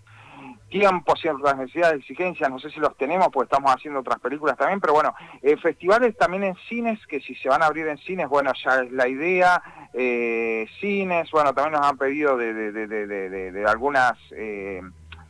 tiempos, 0.67 1.21
ciertas 1.21 1.57
necesidades, 1.57 2.01
exigencias, 2.01 2.49
no 2.49 2.59
sé 2.59 2.69
si 2.69 2.81
los 2.81 2.97
tenemos 2.97 3.29
porque 3.31 3.45
estamos 3.45 3.73
haciendo 3.73 4.01
otras 4.01 4.19
películas 4.19 4.57
también, 4.57 4.81
pero 4.81 4.91
bueno, 4.91 5.13
eh, 5.41 5.55
festivales 5.55 6.17
también 6.17 6.43
en 6.43 6.55
cines, 6.67 6.99
que 7.07 7.21
si 7.21 7.33
se 7.35 7.47
van 7.47 7.63
a 7.63 7.67
abrir 7.67 7.87
en 7.87 7.97
cines, 7.99 8.27
bueno, 8.27 8.51
ya 8.61 8.81
es 8.81 8.91
la 8.91 9.07
idea, 9.07 9.63
cines, 10.81 11.31
bueno, 11.31 11.53
también 11.53 11.79
nos 11.79 11.89
han 11.89 11.97
pedido 11.97 12.35
de, 12.35 12.53
de, 12.53 12.71
de, 12.73 13.07
de, 13.07 13.51
de 13.53 13.65
algunas 13.65 14.17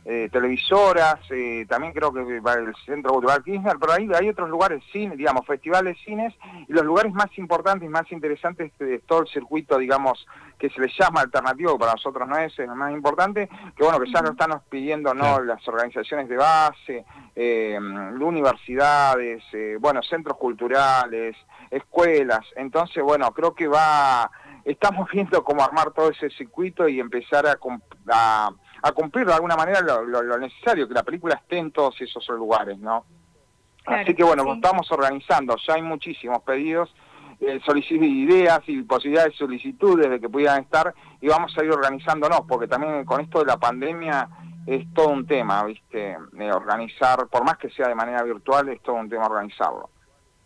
eh, 0.04 0.28
televisoras, 0.32 1.20
eh, 1.30 1.64
también 1.68 1.92
creo 1.92 2.12
que 2.12 2.40
va 2.40 2.54
el 2.54 2.74
Centro 2.84 3.12
Cultural 3.12 3.42
Kirchner, 3.44 3.76
pero 3.80 3.92
ahí 3.92 4.08
hay 4.12 4.30
otros 4.30 4.50
lugares, 4.50 4.82
cine, 4.92 5.16
digamos, 5.16 5.46
festivales, 5.46 5.96
cines, 6.04 6.34
y 6.66 6.72
los 6.72 6.84
lugares 6.84 7.12
más 7.12 7.26
importantes 7.38 7.88
más 7.88 8.10
interesantes 8.10 8.72
de 8.78 8.98
todo 8.98 9.20
el 9.20 9.28
circuito, 9.28 9.78
digamos, 9.78 10.26
que 10.58 10.70
se 10.70 10.80
les 10.80 10.92
llama 10.98 11.20
alternativo, 11.20 11.78
para 11.78 11.92
nosotros 11.92 12.26
no 12.28 12.36
es, 12.36 12.58
el 12.58 12.68
más 12.68 12.92
importante, 12.92 13.48
que 13.76 13.84
bueno, 13.84 14.00
que 14.00 14.10
ya 14.10 14.22
lo 14.22 14.30
están 14.32 14.60
pidiendo 14.68 15.14
no 15.14 15.40
las 15.40 15.66
organizaciones 15.68 16.28
de 16.28 16.36
base, 16.36 17.04
eh, 17.36 17.78
universidades, 18.20 19.44
bueno, 19.78 20.02
centros 20.02 20.36
culturales, 20.36 21.36
escuelas, 21.70 22.44
entonces, 22.56 23.02
bueno, 23.04 23.30
creo 23.30 23.54
que 23.54 23.68
va, 23.68 24.28
estamos 24.64 25.08
viendo 25.12 25.44
cómo 25.44 25.62
armar 25.62 25.92
todo 25.92 26.10
ese 26.10 26.28
circuito 26.30 26.88
y 26.88 26.98
empezar 26.98 27.46
a, 27.46 27.56
a 28.12 28.50
a 28.82 28.92
cumplir 28.92 29.26
de 29.26 29.34
alguna 29.34 29.56
manera 29.56 29.80
lo, 29.80 30.38
necesario, 30.38 30.88
que 30.88 30.94
la 30.94 31.02
película 31.02 31.34
esté 31.34 31.58
en 31.58 31.70
todos 31.70 32.00
esos 32.00 32.26
lugares, 32.28 32.78
¿no? 32.78 33.04
Así 33.86 34.14
que 34.14 34.22
bueno, 34.22 34.52
estamos 34.54 34.90
organizando, 34.92 35.56
ya 35.66 35.74
hay 35.74 35.82
muchísimos 35.82 36.42
pedidos, 36.42 36.94
eh, 37.40 37.60
ideas 37.90 38.60
y 38.66 38.82
posibilidades 38.82 39.32
de 39.32 39.38
solicitudes 39.38 40.08
de 40.08 40.20
que 40.20 40.28
pudieran 40.28 40.62
estar 40.62 40.94
y 41.20 41.28
vamos 41.28 41.56
a 41.58 41.64
ir 41.64 41.70
organizándonos, 41.70 42.42
porque 42.48 42.68
también 42.68 43.04
con 43.04 43.20
esto 43.20 43.40
de 43.40 43.46
la 43.46 43.56
pandemia 43.56 44.28
es 44.66 44.92
todo 44.94 45.08
un 45.08 45.26
tema, 45.26 45.64
¿viste? 45.64 46.16
De 46.32 46.52
organizar, 46.52 47.26
por 47.28 47.44
más 47.44 47.56
que 47.56 47.70
sea 47.70 47.88
de 47.88 47.94
manera 47.94 48.22
virtual, 48.22 48.68
es 48.68 48.80
todo 48.82 48.96
un 48.96 49.08
tema 49.08 49.26
organizarlo. 49.26 49.90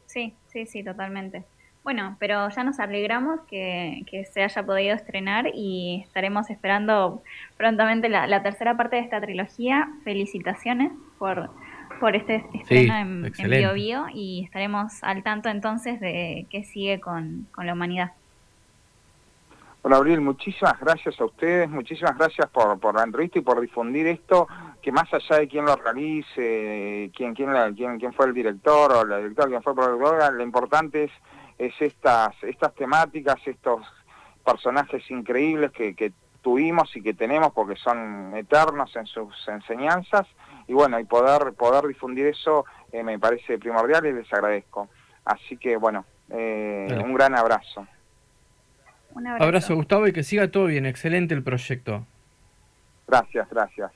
Sí, 0.07 0.35
sí, 0.47 0.64
sí, 0.64 0.83
totalmente. 0.83 1.45
Bueno, 1.87 2.16
pero 2.19 2.49
ya 2.49 2.64
nos 2.64 2.81
alegramos 2.81 3.43
que, 3.49 4.05
se 4.33 4.43
haya 4.43 4.66
podido 4.66 4.93
estrenar 4.93 5.47
y 5.55 6.02
estaremos 6.05 6.50
esperando 6.50 7.23
prontamente 7.57 8.09
la, 8.09 8.43
tercera 8.43 8.76
parte 8.76 8.97
de 8.97 9.02
esta 9.02 9.21
trilogía. 9.21 9.88
Felicitaciones 10.02 10.90
por, 11.16 11.49
por 12.00 12.16
este 12.16 12.45
estreno 12.55 12.97
en, 12.97 13.33
en 13.38 13.50
Bio, 13.50 13.73
Bio 13.75 14.07
y 14.12 14.43
estaremos 14.43 15.00
al 15.05 15.23
tanto 15.23 15.49
entonces 15.49 16.00
de 16.00 16.47
qué 16.50 16.64
sigue 16.64 16.99
con, 16.99 17.47
con 17.52 17.66
la 17.66 17.75
humanidad. 17.75 18.11
Bueno, 19.81 19.99
Abril, 19.99 20.21
muchísimas 20.21 20.81
gracias 20.81 21.21
a 21.21 21.25
ustedes, 21.25 21.71
muchísimas 21.71 22.19
gracias 22.19 22.49
por, 22.49 22.81
por 22.81 22.97
la 22.97 23.05
entrevista 23.05 23.38
y 23.38 23.43
por 23.43 23.61
difundir 23.61 24.09
esto 24.09 24.49
que 24.83 24.90
más 24.90 25.07
allá 25.14 25.38
de 25.38 25.47
quién 25.47 25.64
lo 25.64 25.76
realice, 25.76 27.12
quién, 27.14 27.33
quién, 27.33 27.50
quién, 27.76 27.99
quién 28.00 28.12
fue 28.12 28.26
el 28.26 28.35
director 28.35 28.90
o 28.90 29.05
la 29.05 29.19
directora, 29.19 29.49
quién 29.49 29.62
fue 29.62 29.73
el 29.73 29.78
productor, 29.78 30.35
lo 30.35 30.43
importante 30.43 31.05
es, 31.05 31.12
es 31.59 31.75
estas, 31.81 32.35
estas 32.43 32.75
temáticas, 32.75 33.37
estos 33.47 33.83
personajes 34.45 35.11
increíbles 35.11 35.73
que, 35.73 35.95
que 35.95 36.13
tuvimos 36.43 36.95
y 36.95 37.03
que 37.03 37.15
tenemos 37.15 37.53
porque 37.53 37.77
son 37.77 38.37
eternos 38.37 38.95
en 38.95 39.07
sus 39.07 39.49
enseñanzas 39.49 40.27
y 40.69 40.75
bueno, 40.75 40.99
y 41.01 41.05
poder, 41.05 41.55
poder 41.55 41.87
difundir 41.87 42.27
eso 42.27 42.65
eh, 42.93 43.03
me 43.03 43.19
parece 43.19 43.59
primordial 43.59 44.07
y 44.07 44.13
les 44.13 44.33
agradezco. 44.33 44.89
Así 45.25 45.57
que 45.57 45.77
bueno, 45.77 46.05
eh, 46.31 47.03
un 47.05 47.15
gran 47.15 47.35
abrazo. 47.35 47.87
Un 49.15 49.27
abrazo. 49.27 49.45
abrazo 49.45 49.75
Gustavo 49.75 50.07
y 50.07 50.13
que 50.13 50.23
siga 50.23 50.51
todo 50.51 50.67
bien, 50.67 50.87
excelente 50.87 51.35
el 51.35 51.43
proyecto. 51.43 52.07
Gracias, 53.07 53.49
gracias. 53.49 53.93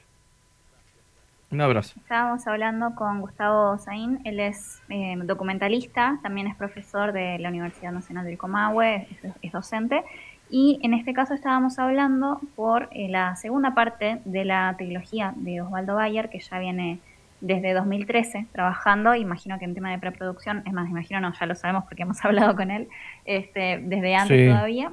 Un 1.51 1.61
abrazo. 1.61 1.99
Estábamos 2.01 2.47
hablando 2.47 2.95
con 2.95 3.21
Gustavo 3.21 3.77
Zain, 3.79 4.21
él 4.25 4.39
es 4.39 4.81
eh, 4.89 5.17
documentalista, 5.25 6.21
también 6.23 6.47
es 6.47 6.55
profesor 6.55 7.13
de 7.13 7.39
la 7.41 7.49
Universidad 7.49 7.91
Nacional 7.91 8.25
del 8.25 8.39
Comahue, 8.39 9.09
es 9.43 9.53
docente 9.53 10.05
y 10.49 10.79
en 10.83 10.95
este 10.95 11.13
caso 11.13 11.35
estábamos 11.35 11.79
hablando 11.79 12.41
por 12.55 12.89
eh, 12.93 13.09
la 13.09 13.35
segunda 13.37 13.75
parte 13.75 14.21
de 14.25 14.45
la 14.45 14.75
trilogía 14.79 15.33
de 15.37 15.61
Osvaldo 15.61 15.97
Bayer, 15.97 16.29
que 16.29 16.39
ya 16.39 16.59
viene 16.61 16.99
desde 17.41 17.73
2013 17.73 18.47
trabajando, 18.53 19.15
imagino 19.15 19.59
que 19.59 19.65
en 19.65 19.75
tema 19.75 19.91
de 19.91 19.99
preproducción, 19.99 20.63
es 20.67 20.73
más, 20.73 20.89
imagino 20.89 21.21
no, 21.21 21.33
ya 21.33 21.47
lo 21.47 21.55
sabemos 21.55 21.85
porque 21.85 22.03
hemos 22.03 22.25
hablado 22.25 22.55
con 22.55 22.71
él 22.71 22.89
este, 23.25 23.81
desde 23.83 24.15
antes 24.15 24.49
todavía. 24.49 24.93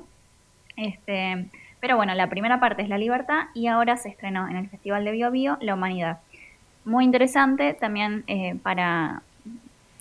Este, 0.76 1.50
pero 1.80 1.96
bueno, 1.96 2.14
la 2.16 2.30
primera 2.30 2.60
parte 2.60 2.82
es 2.82 2.90
La 2.90 2.98
Libertad 2.98 3.46
y 3.54 3.68
ahora 3.68 3.98
se 3.98 4.10
estrenó 4.10 4.48
en 4.48 4.58
el 4.58 4.70
Festival 4.70 5.06
de 5.06 5.12
Bio 5.12 5.32
Bio 5.32 5.58
La 5.62 5.74
Humanidad. 5.74 6.20
Muy 6.88 7.03
interesante 7.03 7.74
también 7.74 8.24
eh, 8.27 8.56
para, 8.63 9.22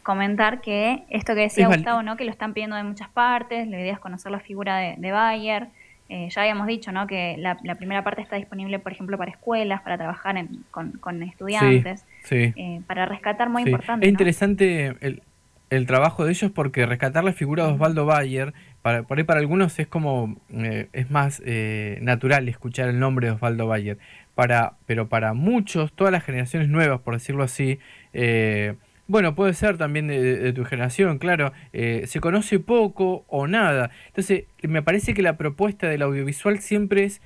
comentar 0.06 0.60
que 0.60 1.02
esto 1.10 1.34
que 1.34 1.40
decía 1.40 1.66
Gustavo, 1.66 2.00
¿no? 2.04 2.16
que 2.16 2.24
lo 2.24 2.30
están 2.30 2.54
pidiendo 2.54 2.76
de 2.76 2.84
muchas 2.84 3.08
partes, 3.08 3.66
la 3.66 3.80
idea 3.80 3.94
es 3.94 3.98
conocer 3.98 4.30
la 4.30 4.38
figura 4.38 4.76
de, 4.76 5.10
Bayer. 5.10 5.66
Eh, 6.08 6.28
ya 6.30 6.42
habíamos 6.42 6.68
dicho 6.68 6.92
¿no? 6.92 7.08
que 7.08 7.34
la, 7.38 7.56
primera 7.74 8.04
parte 8.04 8.22
está 8.22 8.36
disponible, 8.36 8.78
por 8.78 8.92
ejemplo, 8.92 9.18
para 9.18 9.32
escuelas, 9.32 9.82
para 9.82 9.98
trabajar 9.98 10.46
con, 10.70 11.22
estudiantes, 11.24 12.04
eh, 12.30 12.82
para 12.86 13.06
rescatar 13.06 13.48
muy 13.48 13.64
importante. 13.64 14.06
Es 14.06 14.12
interesante 14.12 14.94
el, 15.00 15.24
el, 15.70 15.86
trabajo 15.88 16.24
de 16.24 16.30
ellos 16.30 16.52
porque 16.52 16.86
rescatar 16.86 17.24
la 17.24 17.32
figura 17.32 17.66
de 17.66 17.72
Osvaldo 17.72 18.06
Bayer, 18.06 18.54
para, 18.86 19.02
por 19.02 19.18
ahí 19.18 19.24
para 19.24 19.40
algunos 19.40 19.76
es 19.80 19.88
como, 19.88 20.36
eh, 20.50 20.86
es 20.92 21.10
más 21.10 21.42
natural 22.00 22.48
escuchar 22.48 22.88
el 22.88 23.00
nombre 23.00 23.26
de 23.26 23.32
Osvaldo 23.32 23.66
Bayer, 23.66 23.98
para, 24.36 24.74
pero 24.86 25.08
para 25.08 25.34
muchos, 25.34 25.92
todas 25.92 26.12
las 26.12 26.22
generaciones 26.22 26.68
nuevas, 26.68 27.00
por 27.00 27.14
decirlo 27.14 27.42
así, 27.42 27.80
eh, 28.12 28.74
bueno, 29.08 29.34
puede 29.34 29.54
ser 29.54 29.76
también 29.76 30.06
de, 30.06 30.52
tu 30.52 30.64
generación, 30.64 31.18
claro. 31.18 31.52
Eh, 31.72 32.04
se 32.06 32.20
conoce 32.20 32.60
poco 32.60 33.24
o 33.26 33.48
nada. 33.48 33.90
Entonces, 34.06 34.44
me 34.62 34.82
parece 34.82 35.14
que 35.14 35.22
la 35.22 35.36
propuesta 35.36 35.88
del 35.88 36.02
audiovisual 36.02 36.60
siempre 36.60 37.04
es 37.04 37.20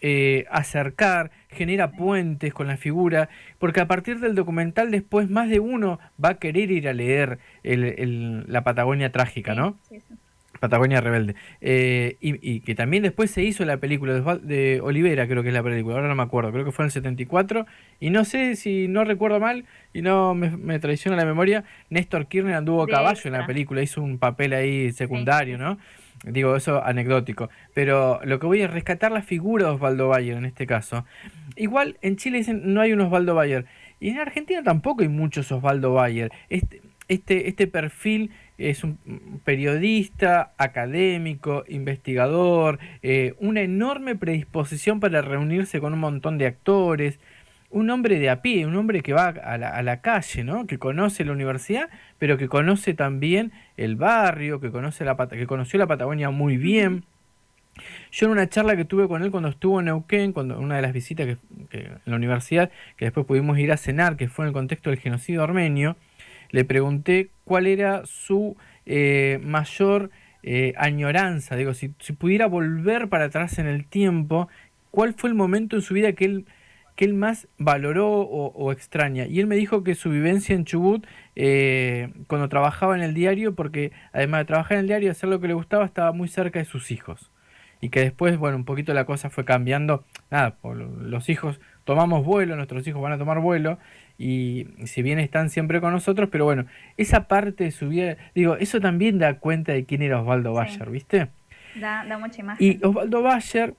eh, 0.00 0.46
acercar, 0.50 1.32
genera 1.48 1.92
puentes 1.92 2.54
con 2.54 2.66
la 2.66 2.78
figura, 2.78 3.28
porque 3.58 3.80
a 3.80 3.88
partir 3.88 4.20
del 4.20 4.34
documental 4.34 4.90
después 4.90 5.28
más 5.28 5.50
de 5.50 5.60
uno 5.60 5.98
va 6.22 6.30
a 6.30 6.38
querer 6.38 6.70
ir 6.70 6.88
a 6.88 6.94
leer 6.94 7.38
la 7.62 8.64
Patagonia 8.64 9.12
trágica, 9.12 9.54
¿no? 9.54 9.76
Sí, 9.88 10.00
sí. 10.00 10.14
Patagonia 10.60 11.00
Rebelde. 11.00 11.34
Eh, 11.60 12.16
y, 12.20 12.60
que 12.60 12.74
también 12.74 13.02
después 13.02 13.30
se 13.30 13.42
hizo 13.42 13.64
la 13.64 13.78
película 13.78 14.20
de, 14.42 14.80
Olivera, 14.82 15.26
creo 15.26 15.42
que 15.42 15.48
es 15.48 15.54
la 15.54 15.62
película, 15.62 15.96
ahora 15.96 16.08
no 16.08 16.14
me 16.14 16.22
acuerdo, 16.22 16.52
creo 16.52 16.64
que 16.64 16.72
fue 16.72 16.84
en 16.84 16.86
el 16.86 16.92
74. 16.92 17.66
Y 18.00 18.10
no 18.10 18.24
sé 18.24 18.56
si 18.56 18.88
no 18.88 19.04
recuerdo 19.04 19.40
mal 19.40 19.64
y 19.92 20.02
no 20.02 20.34
me, 20.34 20.78
traiciona 20.78 21.16
la 21.16 21.24
memoria, 21.24 21.64
Néstor 21.90 22.26
Kirchner 22.26 22.54
anduvo 22.54 22.82
a 22.82 22.88
caballo 22.88 23.22
en 23.24 23.32
la 23.32 23.46
película, 23.46 23.82
hizo 23.82 24.02
un 24.02 24.18
papel 24.18 24.52
ahí 24.52 24.92
secundario, 24.92 25.58
¿no? 25.58 25.78
Digo, 26.24 26.56
eso 26.56 26.82
anecdótico. 26.82 27.50
Pero 27.74 28.20
lo 28.24 28.38
que 28.38 28.46
voy 28.46 28.62
a 28.62 28.68
rescatar 28.68 29.12
la 29.12 29.22
figura 29.22 29.66
de 29.66 29.72
Osvaldo 29.72 30.08
Bayer 30.08 30.36
en 30.36 30.46
este 30.46 30.66
caso. 30.66 31.04
Igual 31.56 31.98
en 32.00 32.16
Chile 32.16 32.38
dicen 32.38 32.72
no 32.72 32.80
hay 32.80 32.92
un 32.92 33.00
Osvaldo 33.00 33.34
Bayer. 33.34 33.66
Y 34.00 34.10
en 34.10 34.18
Argentina 34.18 34.62
tampoco 34.62 35.02
hay 35.02 35.08
muchos 35.08 35.52
Osvaldo 35.52 35.92
Bayer. 35.94 36.30
Este, 36.48 36.80
este, 37.08 37.48
este 37.48 37.66
perfil 37.66 38.30
es 38.56 38.84
un 38.84 38.98
periodista, 39.44 40.54
académico, 40.58 41.64
investigador, 41.68 42.78
eh, 43.02 43.34
una 43.38 43.62
enorme 43.62 44.14
predisposición 44.16 45.00
para 45.00 45.22
reunirse 45.22 45.80
con 45.80 45.92
un 45.92 46.00
montón 46.00 46.38
de 46.38 46.46
actores, 46.46 47.18
un 47.70 47.90
hombre 47.90 48.20
de 48.20 48.30
a 48.30 48.40
pie, 48.40 48.66
un 48.66 48.76
hombre 48.76 49.02
que 49.02 49.12
va 49.12 49.28
a 49.28 49.58
la, 49.58 49.68
a 49.70 49.82
la, 49.82 50.00
calle, 50.00 50.44
¿no? 50.44 50.66
que 50.66 50.78
conoce 50.78 51.24
la 51.24 51.32
universidad, 51.32 51.90
pero 52.18 52.38
que 52.38 52.48
conoce 52.48 52.94
también 52.94 53.50
el 53.76 53.96
barrio, 53.96 54.60
que, 54.60 54.70
conoce 54.70 55.04
la, 55.04 55.16
que 55.16 55.46
conoció 55.46 55.78
la 55.80 55.88
Patagonia 55.88 56.30
muy 56.30 56.56
bien. 56.56 57.04
Yo 58.12 58.26
en 58.26 58.32
una 58.32 58.48
charla 58.48 58.76
que 58.76 58.84
tuve 58.84 59.08
con 59.08 59.24
él 59.24 59.32
cuando 59.32 59.48
estuvo 59.48 59.80
en 59.80 59.86
Neuquén, 59.86 60.32
cuando 60.32 60.60
una 60.60 60.76
de 60.76 60.82
las 60.82 60.92
visitas 60.92 61.26
que, 61.26 61.36
que, 61.68 61.78
en 61.80 62.00
la 62.04 62.14
universidad, 62.14 62.70
que 62.96 63.06
después 63.06 63.26
pudimos 63.26 63.58
ir 63.58 63.72
a 63.72 63.76
cenar, 63.76 64.16
que 64.16 64.28
fue 64.28 64.44
en 64.44 64.50
el 64.50 64.52
contexto 64.52 64.90
del 64.90 65.00
genocidio 65.00 65.42
armenio, 65.42 65.96
le 66.50 66.64
pregunté 66.64 67.30
cuál 67.44 67.66
era 67.66 68.02
su 68.06 68.56
eh, 68.86 69.40
mayor 69.42 70.10
eh, 70.46 70.74
añoranza, 70.76 71.56
digo, 71.56 71.72
si, 71.72 71.88
pudiera 71.88 72.46
volver 72.46 73.08
para 73.08 73.24
atrás 73.24 73.58
en 73.58 73.66
el 73.66 73.86
tiempo, 73.86 74.48
¿cuál 74.90 75.14
fue 75.14 75.30
el 75.30 75.34
momento 75.34 75.76
en 75.76 75.80
su 75.80 75.94
vida 75.94 76.12
que 76.12 76.26
él, 76.26 76.44
que 76.96 77.06
él 77.06 77.14
más 77.14 77.48
valoró 77.56 78.10
o, 78.10 78.70
extraña? 78.70 79.24
Y 79.24 79.40
él 79.40 79.46
me 79.46 79.56
dijo 79.56 79.82
que 79.82 79.94
su 79.94 80.10
vivencia 80.10 80.54
en 80.54 80.66
Chubut, 80.66 81.06
eh, 81.34 82.10
cuando 82.26 82.50
trabajaba 82.50 82.94
en 82.94 83.02
el 83.02 83.14
diario, 83.14 83.54
porque 83.54 83.92
además 84.12 84.40
de 84.40 84.44
trabajar 84.44 84.72
en 84.76 84.80
el 84.80 84.88
diario 84.88 85.08
y 85.08 85.10
hacer 85.12 85.30
lo 85.30 85.40
que 85.40 85.48
le 85.48 85.54
gustaba, 85.54 85.86
estaba 85.86 86.12
muy 86.12 86.28
cerca 86.28 86.58
de 86.58 86.66
sus 86.66 86.90
hijos. 86.90 87.30
Y 87.80 87.88
que 87.88 88.00
después, 88.00 88.36
bueno, 88.36 88.58
un 88.58 88.64
poquito 88.66 88.92
la 88.92 89.06
cosa 89.06 89.30
fue 89.30 89.46
cambiando. 89.46 90.04
Nada, 90.30 90.56
los 90.62 91.28
hijos 91.30 91.58
tomamos 91.84 92.22
vuelo, 92.22 92.54
nuestros 92.56 92.86
hijos 92.86 93.00
van 93.00 93.12
a 93.12 93.18
tomar 93.18 93.40
vuelo, 93.40 93.78
y 94.18 94.66
si 94.84 95.02
bien 95.02 95.18
están 95.18 95.50
siempre 95.50 95.80
con 95.80 95.92
nosotros, 95.92 96.28
pero 96.30 96.44
bueno, 96.44 96.66
esa 96.96 97.26
parte 97.26 97.64
de 97.64 97.70
su 97.70 97.88
vida, 97.88 98.16
digo, 98.34 98.56
eso 98.56 98.80
también 98.80 99.18
da 99.18 99.38
cuenta 99.38 99.72
de 99.72 99.84
quién 99.84 100.02
era 100.02 100.20
Osvaldo 100.20 100.52
Bayer, 100.52 100.90
¿viste? 100.90 101.28
Da, 101.74 102.04
da 102.04 102.18
mucha 102.18 102.40
imagen. 102.40 102.64
Y 102.66 102.84
Osvaldo 102.84 103.22
Bayer, 103.22 103.74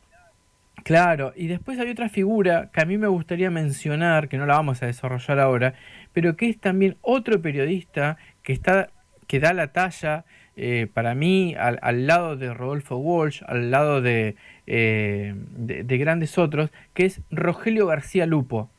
claro, 0.84 1.34
y 1.36 1.48
después 1.48 1.80
hay 1.80 1.90
otra 1.90 2.10
figura 2.10 2.70
que 2.74 2.82
a 2.82 2.86
mí 2.86 2.98
me 2.98 3.08
gustaría 3.08 3.50
mencionar, 3.50 4.28
que 4.28 4.38
no 4.38 4.46
la 4.46 4.56
vamos 4.56 4.84
a 4.84 4.88
desarrollar 4.88 5.40
ahora, 5.40 5.74
pero 6.12 6.36
que 6.36 6.50
es 6.50 6.60
también 6.60 6.98
otro 7.02 7.42
periodista 7.42 8.18
que 8.44 8.54
está 8.54 8.90
que 9.28 9.40
da 9.40 9.54
la 9.54 9.70
talla 9.70 10.26
eh, 10.56 10.88
para 10.94 11.16
mí 11.16 11.56
al, 11.58 11.80
al, 11.82 12.08
lado 12.08 12.38
de 12.38 12.54
Rodolfo 12.54 12.98
Walsh, 12.98 13.42
al 13.48 13.72
lado 13.72 14.02
de, 14.02 14.36
eh, 14.68 15.34
de, 15.36 15.84
de, 15.84 15.98
grandes 15.98 16.38
otros, 16.38 16.70
que 16.94 17.06
es 17.06 17.22
Rogelio 17.32 17.88
García 17.88 18.26
Lupo. 18.26 18.70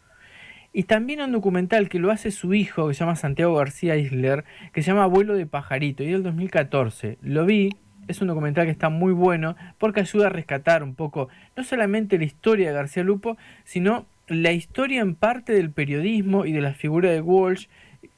Y 0.77 0.83
también 0.83 1.23
un 1.23 1.33
documental 1.33 1.89
que 1.89 1.99
lo 1.99 2.11
hace 2.11 2.31
su 2.31 2.53
hijo, 2.53 2.87
que 2.87 2.93
se 2.93 3.01
llama 3.01 3.17
Santiago 3.17 3.55
García 3.55 3.97
Isler, 3.97 4.45
que 4.75 4.83
se 4.83 4.89
llama 4.89 5.05
Abuelo 5.05 5.35
de 5.35 5.47
Pajarito, 5.47 6.03
y 6.03 6.09
del 6.09 6.23
2014. 6.23 7.17
Lo 7.23 7.47
vi, 7.47 7.71
es 8.09 8.21
un 8.21 8.29
documental 8.29 8.67
que 8.67 8.73
está 8.73 8.91
muy 8.91 9.15
bueno 9.15 9.57
porque 9.79 10.01
ayuda 10.01 10.27
a 10.27 10.29
rescatar 10.29 10.83
un 10.83 10.95
poco, 10.95 11.31
no 11.57 11.65
solamente 11.65 12.19
la 12.19 12.25
historia 12.25 12.69
de 12.69 12.75
García 12.75 13.05
Lupo, 13.05 13.39
sino 13.65 14.05
la 14.29 14.53
historia 14.53 15.01
en 15.01 15.15
parte 15.15 15.55
del 15.55 15.71
periodismo 15.71 16.45
y 16.45 16.53
de 16.53 16.61
la 16.61 16.75
figura 16.75 17.11
de 17.11 17.23
Walsh 17.23 17.69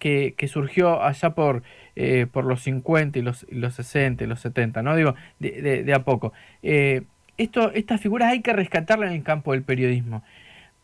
que, 0.00 0.34
que 0.36 0.48
surgió 0.48 1.00
allá 1.00 1.36
por, 1.36 1.62
eh, 1.94 2.26
por 2.26 2.44
los 2.44 2.62
50 2.62 3.20
y 3.20 3.22
los, 3.22 3.46
los 3.52 3.74
60 3.74 4.24
y 4.24 4.26
los 4.26 4.40
70, 4.40 4.82
¿no? 4.82 4.96
Digo, 4.96 5.14
de, 5.38 5.84
de, 5.84 5.94
a 5.94 6.02
poco. 6.02 6.32
Eh, 6.64 7.02
estas 7.38 8.00
figuras 8.00 8.32
hay 8.32 8.40
que 8.40 8.52
rescatarlas 8.52 9.10
en 9.10 9.18
el 9.18 9.22
campo 9.22 9.52
del 9.52 9.62
periodismo. 9.62 10.24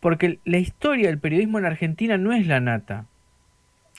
Porque 0.04 0.38
la 0.44 0.58
historia 0.58 1.08
del 1.08 1.18
periodismo 1.18 1.58
en 1.58 1.64
Argentina 1.64 2.18
no 2.18 2.34
es 2.34 2.46
la 2.46 2.60
nata. 2.60 3.06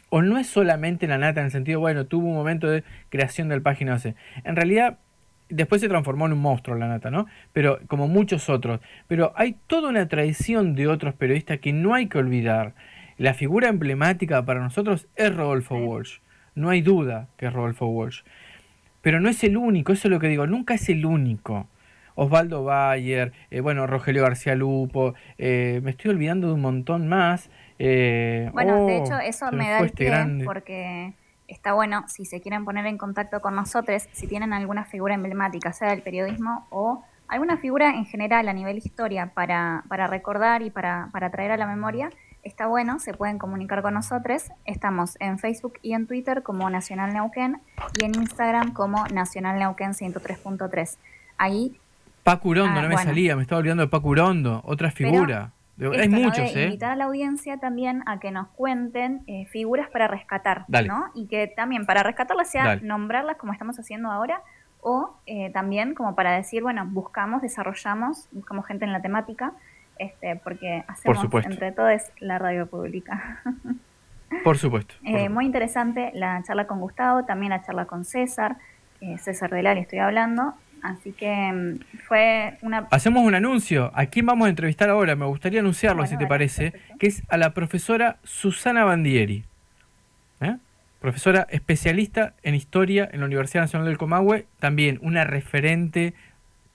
O 0.10 0.22
no 0.22 0.38
es 0.38 0.46
solamente 0.46 1.08
la 1.08 1.18
nata 1.18 1.40
en 1.40 1.48
el 1.48 1.52
sentido, 1.52 1.80
bueno, 1.80 2.06
tuvo 2.06 2.28
un 2.28 2.36
momento 2.36 2.70
de 2.70 2.84
creación 3.10 3.50
del 3.50 3.64
página 3.64 3.94
12. 3.94 4.14
En 4.44 4.56
realidad, 4.56 5.00
después 5.50 5.82
se 5.82 5.90
transformó 5.90 6.28
en 6.28 6.34
un 6.34 6.42
monstruo 6.42 6.78
la 6.78 6.88
nata, 6.88 7.10
¿no? 7.10 7.26
Pero 7.54 7.80
como 7.88 8.08
muchos 8.08 8.50
otros. 8.50 8.82
Pero 9.08 9.34
hay 9.36 9.56
toda 9.66 9.90
una 9.90 10.08
tradición 10.08 10.76
de 10.76 10.88
otros 10.88 11.16
periodistas 11.16 11.58
que 11.58 11.74
no 11.74 11.96
hay 11.96 12.06
que 12.06 12.20
olvidar. 12.20 12.76
La 13.18 13.34
figura 13.34 13.70
emblemática 13.70 14.46
para 14.46 14.60
nosotros 14.60 15.08
es 15.16 15.36
Rodolfo 15.36 15.76
Walsh. 15.76 16.20
No 16.54 16.70
hay 16.70 16.84
duda 16.84 17.30
que 17.36 17.48
es 17.48 17.54
Rodolfo 17.54 17.88
Walsh. 17.88 18.22
Pero 19.02 19.20
no 19.22 19.30
es 19.30 19.44
el 19.44 19.58
único, 19.58 19.92
eso 19.92 20.08
es 20.08 20.12
lo 20.12 20.20
que 20.20 20.28
digo, 20.28 20.46
nunca 20.46 20.76
es 20.76 20.88
el 20.88 21.04
único. 21.04 21.68
Osvaldo 22.16 22.64
Bayer, 22.64 23.34
eh, 23.52 23.60
bueno, 23.60 23.88
Rogelio 23.88 24.24
García 24.24 24.56
Lupo, 24.56 25.14
eh, 25.38 25.82
me 25.84 25.92
estoy 25.92 26.12
olvidando 26.12 26.48
de 26.48 26.54
un 26.54 26.62
montón 26.62 27.08
más. 27.08 27.50
Eh, 27.78 28.50
bueno, 28.54 28.86
de 28.86 29.00
oh, 29.00 29.04
hecho, 29.04 29.20
eso 29.20 29.52
me 29.52 29.70
da 29.70 29.80
el 29.80 29.86
este 29.88 30.06
pie 30.06 30.46
porque 30.46 31.14
está 31.48 31.74
bueno, 31.74 32.06
si 32.08 32.26
se 32.26 32.42
quieren 32.42 32.66
poner 32.66 32.86
en 32.86 32.98
contacto 32.98 33.42
con 33.42 33.56
nosotros, 33.56 34.08
si 34.14 34.28
tienen 34.28 34.54
alguna 34.54 34.86
figura 34.86 35.14
emblemática, 35.14 35.74
sea 35.74 35.90
del 35.90 36.02
periodismo 36.02 36.66
o 36.70 37.04
alguna 37.28 37.58
figura 37.58 37.90
en 37.90 38.06
general 38.06 38.48
a 38.48 38.54
nivel 38.54 38.78
historia 38.78 39.32
para, 39.34 39.84
para 39.90 40.08
recordar 40.08 40.62
y 40.62 40.70
para, 40.70 41.10
para 41.12 41.30
traer 41.32 41.52
a 41.52 41.58
la 41.58 41.68
memoria, 41.68 42.10
está 42.44 42.68
bueno, 42.68 43.00
se 43.00 43.14
pueden 43.14 43.40
comunicar 43.40 43.82
con 43.82 43.94
nosotros. 43.94 44.52
Estamos 44.64 45.18
en 45.20 45.38
Facebook 45.40 45.74
y 45.82 45.94
en 45.94 46.08
Twitter 46.08 46.44
como 46.44 46.70
Nacional 46.70 47.14
Neuquén 47.14 47.62
y 48.00 48.06
en 48.06 48.16
Instagram 48.16 48.74
como 48.74 49.06
Nacional 49.08 49.60
Neuquén 49.60 49.92
103.3. 49.92 50.98
Ahí... 51.38 51.78
Pacurondo, 52.26 52.80
ah, 52.80 52.82
no 52.82 52.90
me 52.90 52.98
salía, 52.98 53.36
me 53.36 53.44
estaba 53.44 53.60
olvidando 53.60 53.84
de 53.84 53.88
Pacurondo, 53.88 54.64
otra 54.66 54.90
figura. 54.90 55.52
Hay 55.80 56.10
muchos, 56.10 56.56
¿eh? 56.56 56.64
Invitar 56.64 56.94
a 56.94 56.96
la 56.96 57.04
audiencia 57.04 57.60
también 57.60 58.02
a 58.08 58.20
que 58.20 58.32
nos 58.32 58.48
cuenten 58.48 59.22
eh, 59.28 59.46
figuras 59.46 59.90
para 59.92 60.08
rescatar, 60.08 60.66
¿no? 60.68 61.12
Y 61.14 61.28
que 61.28 61.46
también 61.46 61.86
para 61.86 62.02
rescatarlas 62.02 62.50
sea 62.50 62.78
nombrarlas 62.78 63.38
como 63.38 63.54
estamos 63.54 63.78
haciendo 63.78 64.10
ahora 64.10 64.42
o 64.82 65.16
eh, 65.28 65.52
también 65.52 65.94
como 65.94 66.16
para 66.16 66.32
decir, 66.32 66.64
bueno, 66.64 66.88
buscamos, 66.88 67.44
desarrollamos, 67.44 68.28
buscamos 68.32 68.66
gente 68.66 68.86
en 68.86 68.92
la 68.92 69.04
temática, 69.04 69.54
este, 70.00 70.36
porque 70.38 70.84
hacemos 70.88 71.28
entre 71.46 71.74
todos 71.74 72.02
la 72.18 72.40
radio 72.40 72.66
pública. 72.66 73.44
por 74.44 74.58
supuesto. 74.58 74.96
Eh, 75.06 75.30
muy 75.30 75.46
interesante 75.46 76.10
la 76.16 76.42
charla 76.42 76.66
con 76.66 76.80
Gustavo, 76.80 77.24
también 77.26 77.52
la 77.52 77.62
charla 77.62 77.86
con 77.86 78.04
César, 78.04 78.58
César 79.20 79.52
Delari 79.52 79.82
estoy 79.82 80.00
hablando, 80.00 80.56
Así 80.86 81.14
que 81.14 81.52
mm, 81.52 81.98
fue 82.08 82.58
una... 82.62 82.88
Hacemos 82.92 83.24
un 83.26 83.34
anuncio. 83.34 83.92
¿A 83.96 84.06
quién 84.06 84.28
vamos 84.28 84.46
a 84.46 84.50
entrevistar 84.50 84.90
ahora? 84.90 85.16
Me 85.16 85.26
gustaría 85.26 85.60
anunciarlo, 85.60 86.06
si 86.06 86.16
te 86.16 86.28
parece, 86.28 86.74
que 87.00 87.08
es 87.08 87.24
a 87.28 87.38
la 87.38 87.56
profesora 87.56 88.18
Susana 88.24 88.84
Bandieri. 88.84 89.46
¿eh? 90.42 90.58
Profesora 91.00 91.48
especialista 91.50 92.34
en 92.44 92.54
historia 92.54 93.10
en 93.12 93.22
la 93.22 93.26
Universidad 93.26 93.64
Nacional 93.64 93.88
del 93.88 93.98
Comahue, 93.98 94.46
también 94.60 95.00
una 95.02 95.24
referente 95.24 96.14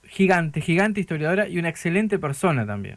gigante, 0.03 0.61
gigante 0.61 1.01
historiadora 1.01 1.47
y 1.47 1.59
una 1.59 1.69
excelente 1.69 2.19
persona 2.19 2.67
también. 2.67 2.97